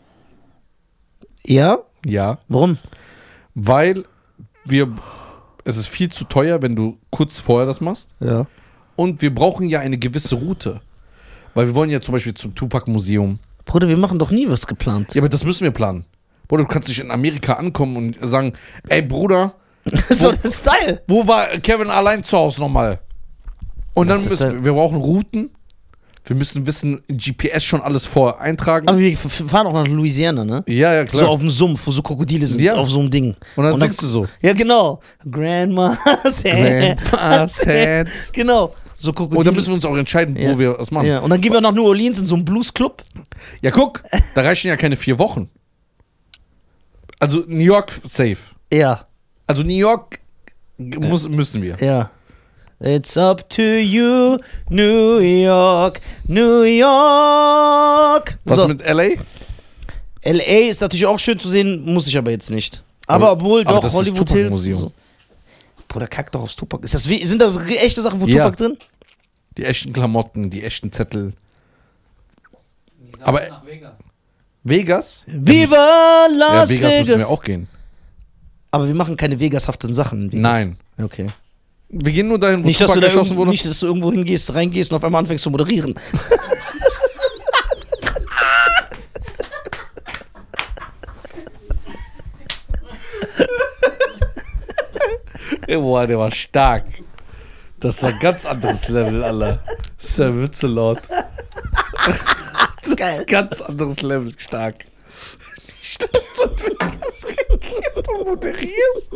[1.46, 1.80] Ja?
[2.06, 2.39] Ja.
[2.48, 2.78] Warum?
[3.54, 4.06] Weil
[4.66, 4.93] wir,
[5.66, 8.16] es ist viel zu teuer, wenn du kurz vorher das machst.
[8.22, 8.45] Ja.
[8.95, 10.80] Und wir brauchen ja eine gewisse Route.
[11.53, 13.39] Weil wir wollen ja zum Beispiel zum Tupac-Museum.
[13.66, 15.13] Bruder, wir machen doch nie was geplant.
[15.16, 16.05] Ja, aber das müssen wir planen.
[16.47, 18.53] Bruder, du kannst nicht in Amerika ankommen und sagen,
[18.88, 19.55] ey Bruder,
[20.09, 21.01] so der Style.
[21.07, 22.99] wo war Kevin allein zu Hause nochmal?
[23.95, 25.49] Und Was dann müssen denn- wir brauchen Routen.
[26.28, 28.88] Wir müssen wissen, GPS schon alles vorher eintragen.
[28.88, 30.63] Aber wir fahren auch nach Louisiana, ne?
[30.67, 31.26] ja, ja, klar.
[31.26, 32.73] So auf dem Sumpf, wo so Krokodile sind, Ja.
[32.76, 33.36] auf so einem Ding.
[33.55, 34.28] und dann singst du so.
[34.41, 35.01] Ja, genau.
[35.30, 35.97] Grandma's
[36.43, 38.07] Grandma's Head.
[38.34, 38.73] Genau.
[38.97, 39.39] So Krokodile.
[39.39, 40.51] Und dann müssen wir uns auch entscheiden, Ja.
[40.53, 41.05] wo wir das machen.
[41.05, 41.13] Ja.
[41.15, 41.19] ja.
[41.19, 43.03] Und dann gehen wir nach New Orleans in so einen Bluesclub.
[43.71, 44.03] guck,
[44.34, 45.49] da reichen ja keine vier Wochen.
[47.19, 48.38] Also New York safe.
[48.73, 49.05] Ja.
[49.47, 50.19] Also New York
[50.78, 51.76] muss, müssen wir.
[51.80, 52.09] Ja.
[52.80, 54.38] It's up to you,
[54.69, 58.38] New York, New York.
[58.45, 59.09] Was so, mit LA?
[60.23, 62.84] LA ist natürlich auch schön zu sehen, muss ich aber jetzt nicht.
[63.07, 64.61] Aber, Aber- obwohl aber doch das ist Hollywood Hills.
[64.63, 64.91] So.
[65.88, 66.84] Bruder, kack doch aufs Tupac.
[66.84, 68.45] Ist das, wie- sind das echte Sachen, wo Ja.
[68.45, 68.78] Tupac drin?
[69.57, 71.34] Die echten Klamotten, die echten Zettel.
[72.99, 73.93] Die Aber- nach Vegas.
[74.63, 75.23] Vegas?
[75.28, 77.17] Viva Ja, Las Vegas müssen Vegas.
[77.19, 77.67] wir auch gehen.
[78.71, 80.23] Aber wir machen keine Vegas-haften Sachen.
[80.26, 80.41] in Vegas.
[80.41, 80.78] Nein.
[81.01, 81.28] Okay.
[81.90, 83.52] Wir gehen nur dahin, wo Nicht dass, Tupac du da wurde.
[83.52, 85.96] nicht, dass du irgendwo hingehst, reingehst und auf einmal anfängst zu moderieren.
[95.68, 96.86] Boah, der war stark.
[97.80, 99.60] Das war ein ganz anderes Level, Alter.
[99.98, 101.02] Das ist der Witzelord.
[102.96, 103.26] Geil.
[103.26, 104.86] Ganz anderes Level, stark.
[105.82, 106.46] Statt so
[108.02, 109.10] du moderierst.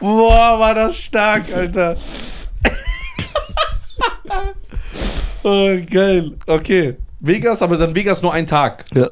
[0.00, 1.96] Boah, war das stark, Alter.
[5.42, 6.32] oh, geil.
[6.46, 6.96] Okay.
[7.20, 8.84] Vegas, aber dann Vegas nur ein Tag.
[8.94, 9.08] Ja.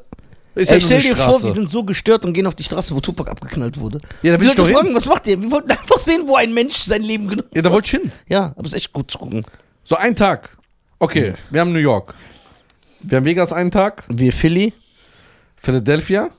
[0.55, 1.43] Ist Ey, nur stell dir vor, Straße.
[1.45, 4.01] wir sind so gestört und gehen auf die Straße, wo Tupac abgeknallt wurde.
[4.23, 4.77] Ja, da will ich doch sollten hin.
[4.77, 5.41] fragen, was macht ihr?
[5.41, 8.11] Wir wollten einfach sehen, wo ein Mensch sein Leben genommen Ja, da wollte ich hin.
[8.27, 9.41] Ja, aber es ist echt gut zu gucken.
[9.83, 10.57] So ein Tag.
[10.97, 12.15] Okay, wir haben New York.
[13.01, 14.03] Wir haben Vegas einen Tag.
[14.09, 14.73] Wir Philly,
[15.55, 16.29] Philadelphia.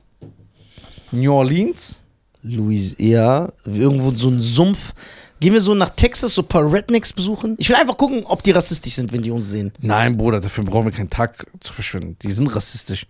[1.11, 1.99] New Orleans.
[2.43, 4.93] Louis, ja, irgendwo so ein Sumpf.
[5.39, 7.55] Gehen wir so nach Texas, so ein paar Rednecks besuchen?
[7.57, 9.71] Ich will einfach gucken, ob die rassistisch sind, wenn die uns sehen.
[9.81, 12.15] Nein, Bruder, dafür brauchen wir keinen Tag zu verschwinden.
[12.21, 13.07] Die sind rassistisch.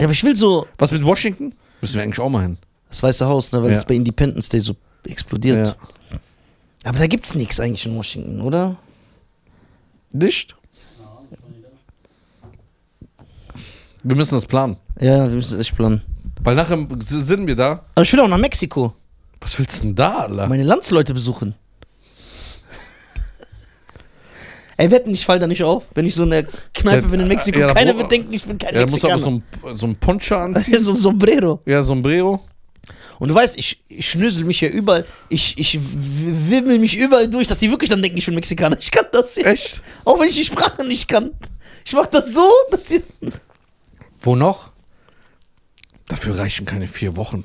[0.00, 1.54] Ja, aber ich will so Was mit Washington?
[1.80, 2.58] Müssen wir eigentlich auch mal hin.
[2.88, 3.76] das Weiße Haus, ne, weil Ja.
[3.78, 5.66] es bei Independence Day so explodiert.
[5.68, 6.18] Ja.
[6.84, 8.76] Aber da gibt's nichts eigentlich in Washington, oder?
[10.12, 10.54] Nicht?
[14.04, 14.76] Wir müssen das planen.
[15.00, 16.02] Ja, wir müssen das echt planen.
[16.42, 17.84] Weil nachher sind wir da.
[17.94, 18.92] Aber ich will auch nach Mexiko.
[19.40, 20.46] Was willst du denn da, Alter?
[20.48, 21.54] Meine Landsleute besuchen.
[24.76, 27.20] Ey, wetten, ich fall da nicht auf, wenn ich so in der Kneipe Ja, bin
[27.20, 27.58] in Mexiko.
[27.58, 29.42] ja, Keiner wird denken, ich bin kein Ja, da musst du aber Mexikaner.
[29.62, 30.78] so ein, so ein Poncho anziehen.
[30.78, 31.60] so ein Sombrero.
[31.66, 32.40] ja, Sombrero.
[33.18, 37.48] Und du weißt, ich, ich schnösel mich ja überall, ich, ich wimmel mich überall durch,
[37.48, 38.76] dass die wirklich dann denken, ich bin Mexikaner.
[38.80, 39.46] Ich kann das ja.
[39.46, 39.80] Echt?
[40.04, 41.32] Auch wenn ich die Sprache nicht kann.
[41.84, 43.02] Ich mach das so, dass sie.
[44.20, 44.70] Wo noch?
[46.08, 47.44] Dafür reichen keine vier Wochen.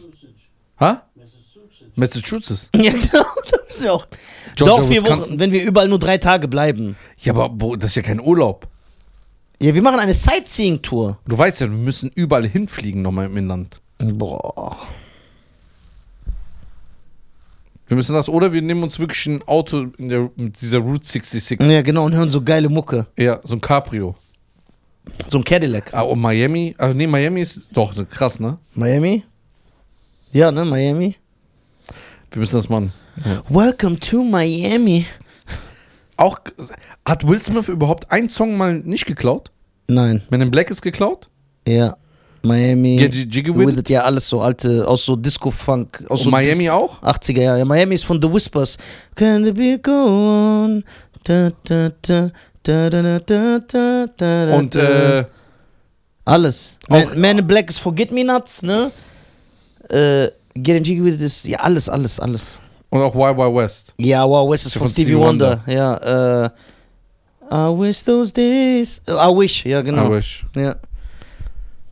[0.80, 1.04] Ha?
[1.96, 2.70] Massachusetts.
[2.76, 3.26] Ja, genau.
[3.68, 4.08] Das ist ja auch.
[4.56, 5.32] Georgia, Doch, vier Wisconsin.
[5.32, 6.96] Wochen, wenn wir überall nur drei Tage bleiben.
[7.20, 8.68] Ja, aber das ist ja kein Urlaub.
[9.60, 11.20] Ja, wir machen eine Sightseeing-Tour.
[11.26, 13.82] Du weißt ja, wir müssen überall hinfliegen nochmal im Inland.
[14.00, 14.78] Boah.
[17.88, 21.06] Wir müssen das, oder wir nehmen uns wirklich ein Auto in der, mit dieser Route
[21.06, 21.60] 66.
[21.62, 23.08] Ja, genau, und hören so geile Mucke.
[23.18, 24.16] Ja, so ein Cabrio.
[25.28, 25.94] So ein Cadillac.
[25.94, 26.76] Ah, und Miami.
[26.78, 28.58] Ah, nee, Miami ist doch krass, ne?
[28.74, 29.24] Miami?
[30.32, 31.16] Ja, ne, Miami?
[32.32, 32.92] Wir müssen das machen.
[33.50, 35.06] Welcome to Miami.
[36.18, 36.40] Auch
[37.06, 39.52] hat Will Smith überhaupt einen Song mal nicht geklaut?
[39.88, 41.30] Nein, Men in Black ist geklaut?
[41.68, 41.98] ja.
[42.46, 42.98] Miami.
[42.98, 43.88] Get Jiggy with it?
[43.88, 46.04] ja, alles so alte, aus so Disco-Funk.
[46.10, 47.02] Aus Und so Miami auch?
[47.02, 47.60] 80er Jahre.
[47.60, 48.78] Ja, Miami ist von The Whispers.
[49.16, 49.92] Can the beat go
[50.66, 50.84] on?
[51.24, 52.32] Da, da, da,
[52.64, 55.26] da, da, da, Und äh,
[56.26, 56.78] alles.
[56.90, 58.92] auch- Man, in Black ist Forget Me Nuts, ne?
[59.90, 62.60] Äh, Getting Jiggy with It ist, ja, alles, alles, alles.
[62.90, 63.94] und auch Wild Wild West.
[63.98, 65.64] Ja, wow, West ist Von von Stevie, Stevie Wonder.
[65.68, 66.50] Ja, äh,
[67.52, 69.02] I wish those days.
[69.08, 70.08] äh, I wish, ja, genau.
[70.12, 70.46] I wish.
[70.56, 70.76] Ja.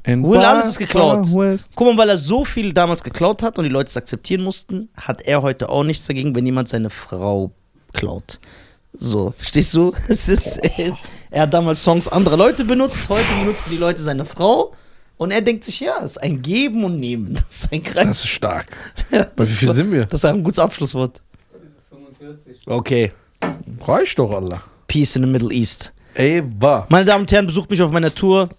[0.06, 1.28] And Will, alles Wild ist geklaut.
[1.32, 1.62] Wild.
[1.76, 4.90] Guck mal, weil er so viel damals geklaut hat und die Leute es akzeptieren mussten,
[4.96, 7.52] hat er heute auch nichts dagegen, wenn jemand seine Frau
[7.94, 8.40] klaut.
[8.98, 9.94] So, verstehst du?
[10.08, 10.60] Es ist,
[11.32, 14.74] er hat damals Songs anderer Leute benutzt, heute benutzen die Leute seine Frau
[15.18, 17.36] und er denkt sich, ja, es ist ein Geben und Nehmen.
[17.48, 18.06] Das ist ein Kreis.
[18.08, 18.68] Das ist stark.
[19.12, 20.06] Ja, Bei wie viel sind wir?
[20.06, 21.22] Das ist ein gutes Abschlusswort.
[21.90, 22.68] 45.
[22.68, 23.12] Okay.
[23.86, 24.62] Reicht doch, Allah.
[24.88, 25.94] Peace in the Middle East.
[26.14, 26.86] Ey, war.
[26.90, 28.50] Meine Damen und Herren, besucht mich auf meiner Tour,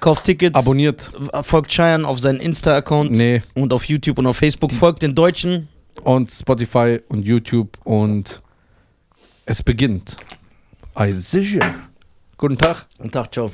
[0.00, 1.10] kauft Tickets, Abonniert.
[1.42, 3.42] folgt Cheyenne auf seinen Insta-Account Nee.
[3.54, 5.68] und auf YouTube und auf Facebook, folgt den Deutschen.
[6.02, 8.42] Und Spotify und YouTube und
[9.48, 10.16] es beginnt.
[10.94, 11.74] Ei sicher.
[12.36, 12.86] Guten Tag.
[12.98, 13.50] Und Tag, ciao.